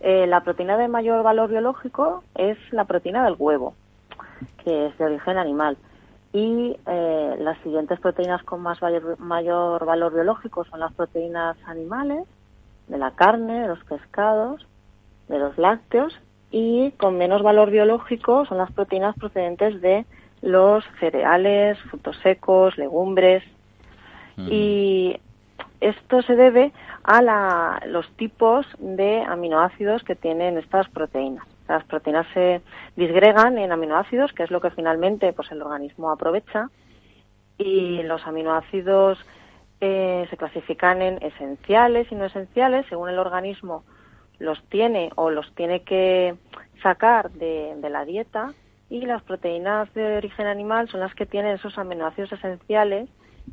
[0.00, 3.74] Eh, la proteína de mayor valor biológico es la proteína del huevo,
[4.62, 5.76] que es de origen animal.
[6.32, 12.26] Y eh, las siguientes proteínas con más mayor, mayor valor biológico son las proteínas animales,
[12.88, 14.66] de la carne, de los pescados,
[15.28, 20.04] de los lácteos, y con menos valor biológico son las proteínas procedentes de
[20.44, 23.42] los cereales, frutos secos, legumbres.
[24.36, 25.16] Y
[25.80, 26.72] esto se debe
[27.04, 31.46] a los tipos de aminoácidos que tienen estas proteínas.
[31.68, 32.60] Las proteínas se
[32.96, 36.68] disgregan en aminoácidos, que es lo que finalmente pues, el organismo aprovecha,
[37.56, 39.24] y los aminoácidos
[39.80, 43.84] eh, se clasifican en esenciales y no esenciales, según el organismo
[44.40, 46.34] los tiene o los tiene que
[46.82, 48.52] sacar de, de la dieta,
[48.94, 53.08] y las proteínas de origen animal son las que tienen esos aminoácidos esenciales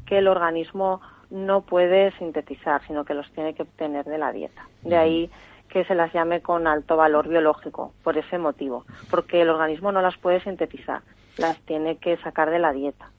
[0.05, 4.67] que el organismo no puede sintetizar, sino que los tiene que obtener de la dieta.
[4.83, 5.31] De ahí
[5.67, 10.03] que se las llame con alto valor biológico, por ese motivo, porque el organismo no
[10.03, 11.01] las puede sintetizar,
[11.39, 13.09] las tiene que sacar de la dieta.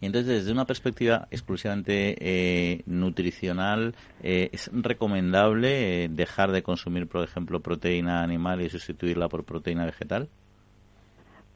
[0.00, 7.06] Y entonces, desde una perspectiva exclusivamente eh, nutricional, eh, ¿es recomendable eh, dejar de consumir,
[7.06, 10.30] por ejemplo, proteína animal y sustituirla por proteína vegetal?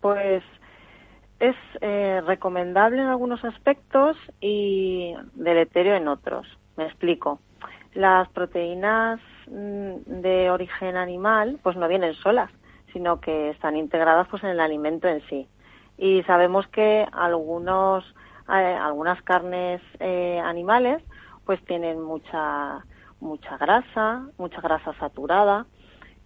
[0.00, 0.42] Pues
[1.40, 6.46] es eh, recomendable en algunos aspectos y deleterio en otros.
[6.76, 7.40] Me explico.
[7.94, 12.50] Las proteínas mm, de origen animal pues no vienen solas,
[12.92, 15.48] sino que están integradas pues en el alimento en sí.
[15.96, 18.04] Y sabemos que algunos
[18.48, 21.02] eh, algunas carnes eh, animales
[21.46, 22.84] pues tienen mucha
[23.18, 25.66] mucha grasa, mucha grasa saturada.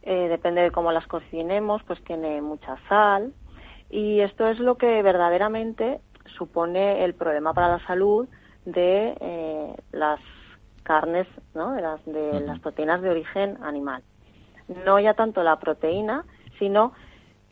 [0.04, 3.32] depende de cómo las cocinemos, pues tiene mucha sal,
[3.94, 6.00] y esto es lo que verdaderamente
[6.36, 8.26] supone el problema para la salud
[8.64, 10.18] de eh, las
[10.82, 11.74] carnes, ¿no?
[11.74, 14.02] de, las, de las proteínas de origen animal.
[14.84, 16.24] No ya tanto la proteína,
[16.58, 16.92] sino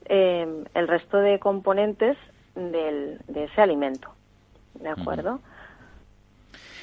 [0.06, 2.16] eh, el resto de componentes
[2.56, 4.08] del, de ese alimento.
[4.74, 5.38] ¿De acuerdo?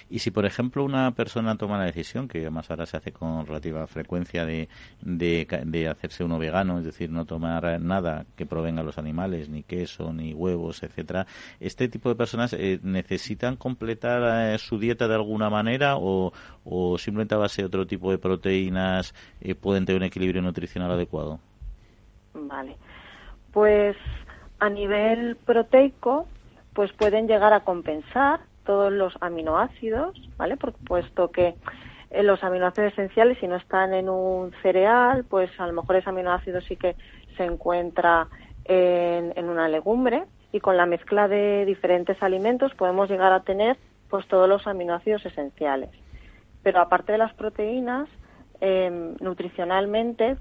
[0.09, 3.45] Y si, por ejemplo, una persona toma la decisión, que además ahora se hace con
[3.45, 4.67] relativa frecuencia de,
[5.01, 9.61] de, hacerse uno vegano, es decir, no tomar nada que provenga de los animales, ni
[9.61, 11.27] queso, ni huevos, etcétera,
[11.59, 16.33] ¿este tipo de personas eh, necesitan completar eh, su dieta de alguna manera o,
[16.63, 20.91] o, simplemente a base de otro tipo de proteínas eh, pueden tener un equilibrio nutricional
[20.91, 21.39] adecuado?
[22.33, 22.77] Vale.
[23.51, 23.95] Pues
[24.59, 26.27] a nivel proteico,
[26.73, 30.55] pues pueden llegar a compensar todos los aminoácidos, ¿vale?
[30.55, 31.55] Por puesto que
[32.11, 36.11] eh, los aminoácidos esenciales, si no están en un cereal, pues a lo mejor ese
[36.11, 36.95] aminoácido sí que
[37.35, 38.27] se encuentra
[38.65, 43.75] en, una legumbre y con la mezcla de diferentes alimentos podemos llegar a tener
[44.07, 45.89] pues todos los aminoácidos esenciales.
[46.61, 48.07] Pero aparte de las proteínas,
[48.61, 50.37] em, nutricionalmente,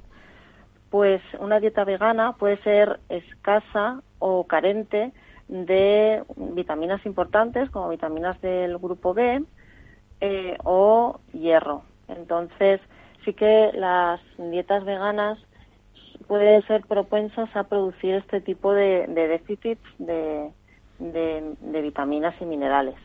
[0.90, 5.12] pues una dieta vegana puede ser escasa o carente
[5.48, 9.44] de vitaminas importantes como vitaminas del grupo B
[10.20, 11.82] eh, o hierro.
[12.08, 12.80] Entonces,
[13.24, 15.38] sí que las dietas veganas
[16.26, 20.52] pueden ser propensas a producir este tipo de, déficits de
[21.82, 22.96] vitaminas y minerales.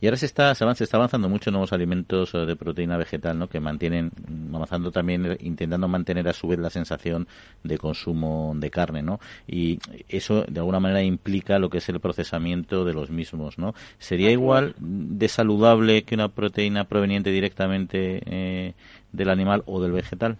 [0.00, 3.38] Y ahora se está, se, está avanzando mucho en nuevos alimentos eh, de proteína vegetal,
[3.38, 3.48] ¿no?
[3.48, 7.28] Que mantienen, mm, avanzando también, eh, intentando mantener a su vez la sensación
[7.62, 9.20] de consumo de carne, ¿no?
[9.46, 13.74] Y eso de alguna manera implica lo que es el procesamiento de los mismos, ¿no?
[13.98, 18.74] ¿Sería igual de saludable que una proteína proveniente directamente eh,
[19.12, 20.38] del animal o del vegetal?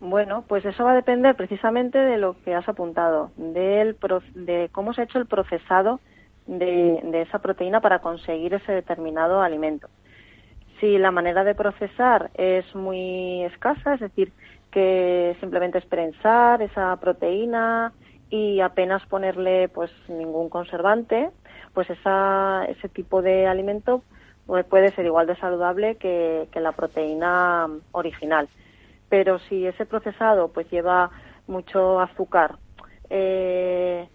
[0.00, 3.96] Bueno, pues eso va a depender precisamente de lo que has apuntado, del,
[4.34, 6.00] de cómo se ha hecho el procesado
[6.46, 9.88] de, esa proteína para conseguir ese determinado alimento.
[10.80, 14.32] Si la manera de procesar es muy escasa, es decir,
[14.70, 17.92] que simplemente es prensar esa proteína
[18.30, 21.30] y apenas ponerle pues ningún conservante,
[21.74, 24.02] pues esa, ese tipo de alimento
[24.46, 28.48] pues, puede ser igual de saludable que, la proteína original.
[29.08, 31.10] Pero si ese procesado pues lleva
[31.46, 32.56] mucho azúcar,
[33.10, 34.08] eh,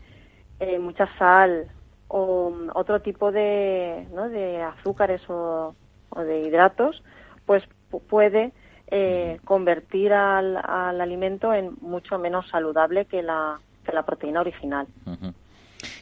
[0.59, 1.67] eh, mucha sal
[2.07, 4.29] o otro tipo de, ¿no?
[4.29, 5.73] de azúcares o,
[6.15, 7.03] de hidratos,
[7.45, 7.63] pues
[8.09, 8.53] puede
[8.87, 14.87] eh, convertir al, al, alimento en mucho menos saludable que la, que la proteína original.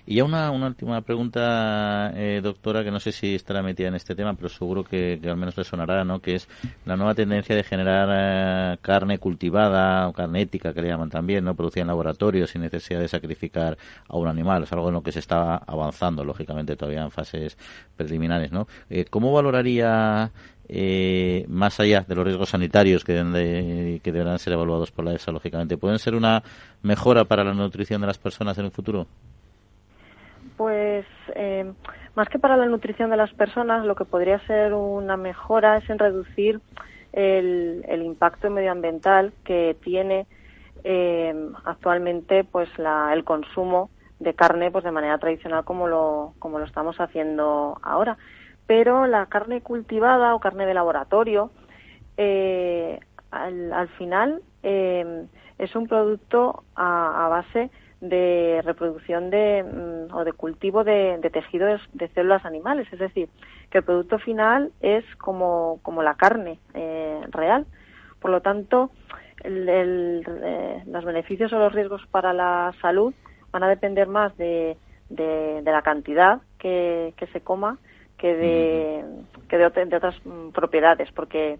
[0.05, 3.95] Y ya una, una última pregunta, eh, doctora, que no sé si estará metida en
[3.95, 6.19] este tema, pero seguro que, al menos le sonará, ¿no?
[6.19, 6.47] Que es
[6.85, 11.45] la nueva tendencia de generar eh, carne cultivada o carne ética, que le llaman también,
[11.45, 11.55] ¿no?
[11.55, 13.77] Producida en laboratorio sin necesidad de sacrificar
[14.07, 14.63] a un animal.
[14.63, 17.57] Es algo en lo que se está avanzando, lógicamente, todavía en fases
[17.95, 18.67] preliminares, ¿no?
[18.89, 20.31] Eh, ¿Cómo valoraría
[20.69, 25.31] eh, más allá de los riesgos sanitarios que, que deberán ser evaluados por la EFSA,
[25.31, 26.43] lógicamente, ¿pueden ser una
[26.81, 29.07] mejora para la nutrición de las personas en el futuro?
[30.57, 31.71] Pues eh,
[32.15, 35.89] más que para la nutrición de las personas, lo que podría ser una mejora es
[35.89, 36.61] en reducir
[37.11, 40.27] el, impacto medioambiental que tiene
[40.83, 41.33] eh,
[41.65, 42.69] actualmente pues
[43.11, 43.89] el consumo
[44.19, 48.17] de carne pues de manera tradicional como lo, como lo estamos haciendo ahora.
[48.67, 51.51] Pero la carne cultivada o carne de laboratorio,
[52.17, 52.99] eh,
[53.31, 57.71] al, final es un producto a base
[58.03, 62.87] de reproducción de, mm, o de cultivo de, tejidos de células animales.
[62.91, 63.29] Es decir,
[63.69, 67.65] que el producto final es como, como la carne eh, real.
[68.19, 68.91] Por lo tanto,
[69.43, 73.13] eh, los beneficios o los riesgos para la salud
[73.51, 74.75] van a depender más de,
[75.09, 77.77] de, la cantidad que, que, se coma
[78.17, 79.05] que de,
[79.47, 81.57] que de, otras mm, propiedades, porque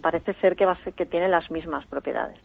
[0.00, 2.36] parece ser que va a ser que tiene las mismas propiedades.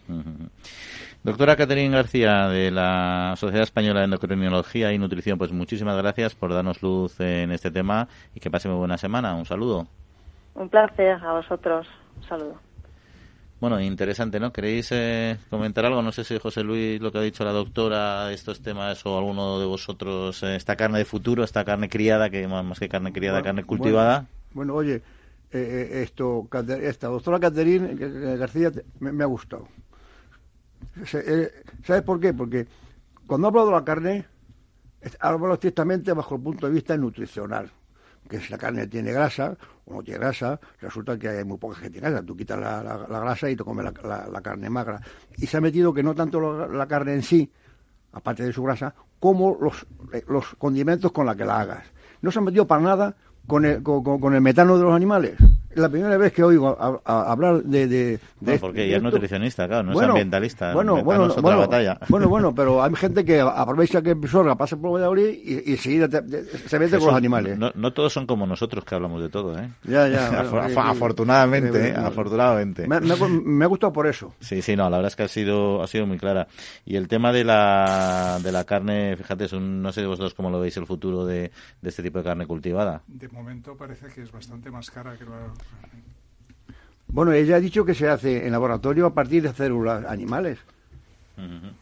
[1.28, 6.54] Doctora Caterina García, de la Sociedad Española de Endocrinología y Nutrición, pues muchísimas gracias por
[6.54, 9.36] darnos luz en este tema y que pase muy buena semana.
[9.36, 9.88] Un saludo.
[10.56, 11.86] Un placer a vosotros.
[12.16, 12.62] Un saludo.
[13.60, 14.54] Bueno, interesante, ¿no?
[14.54, 16.02] ¿Queréis eh, comentar algo?
[16.02, 19.60] No sé si José Luis, lo que ha dicho la doctora, estos temas o alguno
[19.60, 23.44] de vosotros, eh, esta carne de futuro, esta carne criada, que más que carne criada,
[23.44, 24.28] carne cultivada.
[24.54, 25.02] Bueno, oye,
[25.52, 26.48] eh, esto,
[26.82, 27.90] esta doctora Caterina
[28.38, 28.72] García
[29.02, 29.87] me ha gustado eh,
[31.06, 32.34] ¿Sabes por qué?
[32.34, 32.68] Porque
[33.26, 34.26] cuando hablo de la carne,
[35.20, 37.72] hablo estrictamente bajo el punto de vista nutricional.
[38.30, 41.80] Que si la carne tiene grasa o no tiene grasa, resulta que hay muy poca
[41.82, 42.24] tiene grasa.
[42.24, 45.02] Tú quitas la, grasa y te comes la, carne magra.
[45.38, 47.50] Y se ha metido que no tanto la, carne en sí,
[48.12, 50.24] aparte de su grasa, como los, eh,
[50.58, 51.86] condimentos con la que la hagas.
[52.22, 55.38] No se ha metido para nada con el, con el metano de los animales
[55.78, 59.94] la primera vez que oigo hablar de, de, de porque ella es nutricionista, claro, no
[59.94, 60.74] es ambientalista.
[60.74, 62.00] Bueno, bueno, bueno, batalla.
[62.10, 66.80] bueno, bueno, pero hay gente que aprovecha que sorga pasa por Valladolid y, y se
[66.80, 67.58] mete con los animales.
[67.58, 69.70] No, todos son como nosotros que hablamos de todo, ¿eh?
[69.84, 70.28] Ya, ya.
[70.90, 72.88] afortunadamente, afortunadamente.
[72.88, 74.34] Me, me, ha gustado por eso.
[74.40, 76.48] Sí, sí, no, la verdad es que ha sido, ha sido muy clara.
[76.86, 80.50] Y el tema de la, de la carne, fíjate, es un, no sé vosotros cómo
[80.50, 81.52] lo veis el futuro de,
[81.82, 83.02] de este tipo de carne cultivada.
[83.08, 85.52] De momento parece que es bastante más cara que la
[87.08, 90.60] bueno, ella ha dicho que se hace en laboratorio a partir de células animales.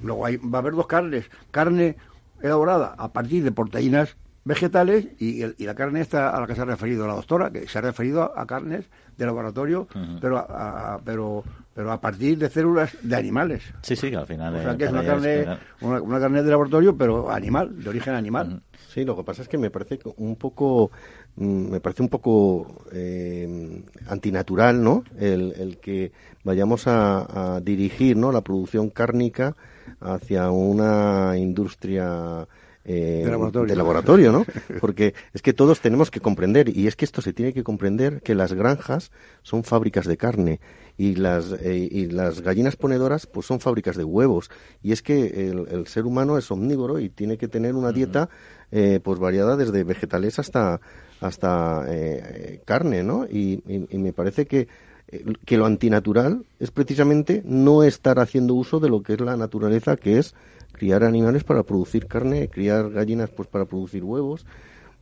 [0.01, 1.29] Luego hay, va a haber dos carnes.
[1.51, 1.95] Carne
[2.41, 6.65] elaborada a partir de proteínas vegetales y, la carne esta a la que se ha
[6.65, 8.85] referido la doctora, que se ha referido a, carnes
[9.17, 9.87] de laboratorio,
[10.21, 13.63] pero, a, pero, pero a partir de células de animales.
[13.81, 14.55] Sí, sí, al final.
[14.55, 18.61] O sea, que es una carne, una, carne de laboratorio, pero animal, de origen animal.
[18.95, 20.89] Sí, lo que pasa es que me parece un poco
[21.37, 25.03] Mm, me parece un poco eh, antinatural, ¿no?
[25.19, 28.31] El, que vayamos a, dirigir, ¿no?
[28.31, 29.55] La producción cárnica
[29.99, 32.47] hacia una industria
[32.85, 34.31] eh, de, laboratorio.
[34.31, 34.45] ¿no?
[34.79, 38.21] Porque es que todos tenemos que comprender, y es que esto se tiene que comprender,
[38.21, 40.59] que las granjas son fábricas de carne
[40.97, 44.49] y las, eh, y las gallinas ponedoras pues son fábricas de huevos.
[44.81, 48.29] Y es que el, ser humano es omnívoro y tiene que tener una dieta
[48.71, 50.79] eh, pues variada desde vegetales hasta
[51.21, 53.25] hasta eh, carne, ¿no?
[53.25, 53.61] Y,
[53.91, 54.67] me parece que,
[55.07, 59.37] eh, que lo antinatural es precisamente no estar haciendo uso de lo que es la
[59.37, 60.35] naturaleza, que es
[60.71, 64.45] criar animales para producir carne, criar gallinas pues para producir huevos.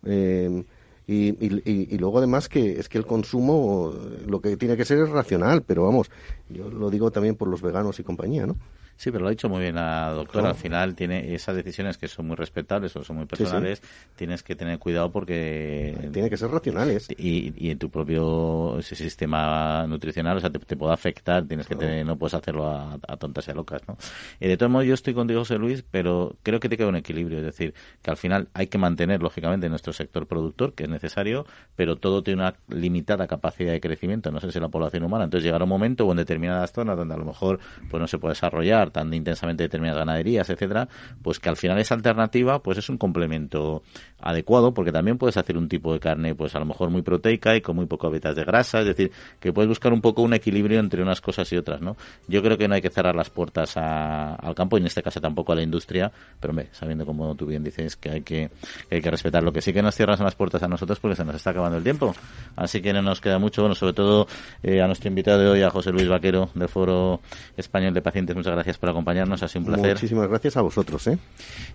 [0.05, 0.63] Eh,
[1.05, 1.35] Y,
[1.69, 3.91] y, luego además que es que el consumo
[4.25, 6.09] lo que tiene que ser es racional, pero vamos,
[6.47, 8.55] yo lo digo también por los veganos y compañía, ¿no?
[8.95, 10.49] Sí, pero lo ha dicho muy bien la doctora.
[10.49, 13.81] Al final tiene esas decisiones que son muy respetables o son muy personales.
[14.15, 19.85] Tienes que tener cuidado porque tiene que ser racionales y, y en tu propio sistema
[19.87, 21.45] nutricional, o sea, te, puede afectar.
[21.45, 23.97] Tienes que tener, no puedes hacerlo a, tontas y a locas, ¿no?
[24.39, 26.93] Y de todos modos yo estoy contigo, José Luis, pero creo que tiene que haber
[26.93, 30.83] un equilibrio, es decir, que al final hay que mantener lógicamente nuestro sector productor, que
[30.83, 34.31] es necesario, pero todo tiene una limitada capacidad de crecimiento.
[34.31, 35.25] No sé si la población humana.
[35.25, 38.17] Entonces llegará un momento o en determinadas zonas donde a lo mejor pues no se
[38.17, 40.87] puede desarrollar tan intensamente determinadas ganaderías, etcétera,
[41.21, 43.83] pues que al final esa alternativa pues es un complemento
[44.19, 47.55] adecuado porque también puedes hacer un tipo de carne pues a lo mejor muy proteica
[47.55, 50.33] y con muy poco hábitats de grasa, es decir, que puedes buscar un poco un
[50.33, 51.97] equilibrio entre unas cosas y otras, ¿no?
[52.27, 55.19] Yo creo que no hay que cerrar las puertas al campo y en este caso
[55.19, 58.49] tampoco a la industria, pero hombre, sabiendo como tú bien dices que hay que,
[58.89, 61.25] hay que respetar lo que sí que nos cierran las puertas a nosotros porque se
[61.25, 62.15] nos está acabando el tiempo.
[62.55, 64.27] Así que no nos queda mucho, bueno, sobre todo
[64.61, 67.21] eh, a nuestro invitado de hoy, a José Luis Vaquero del Foro
[67.57, 69.93] Español de Pacientes, muchas gracias por acompañarnos, ha sido un placer.
[69.93, 71.17] Muchísimas gracias a vosotros, ¿eh?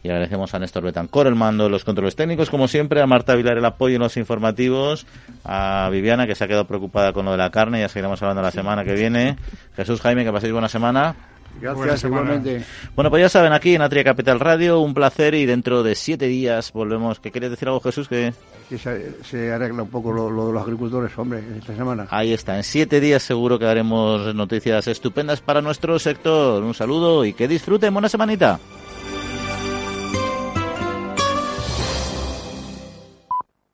[0.03, 3.35] Y agradecemos a Néstor Betancor el mando de los controles técnicos, como siempre, a Marta
[3.35, 5.07] Vilar el apoyo en los informativos,
[5.45, 8.43] a Viviana que se ha quedado preocupada con lo de la carne, ya seguiremos hablando
[8.43, 9.37] la semana que viene.
[9.77, 11.17] Jesús Jaime, que paséis buena semana.
[11.61, 12.65] Gracias, igualmente.
[12.95, 16.27] Bueno, pues ya saben, aquí en Atria Capital Radio, un placer y dentro de siete
[16.27, 17.19] días volvemos.
[17.21, 18.09] ¿Qué quieres decir algo, Jesús?
[18.09, 18.33] Que
[18.77, 22.07] se, arregla un poco lo, de los agricultores, hombre, esta semana.
[22.11, 26.63] Ahí está, en siete días seguro que haremos noticias estupendas para nuestro sector.
[26.63, 28.61] Un saludo y que disfruten, buena semanita.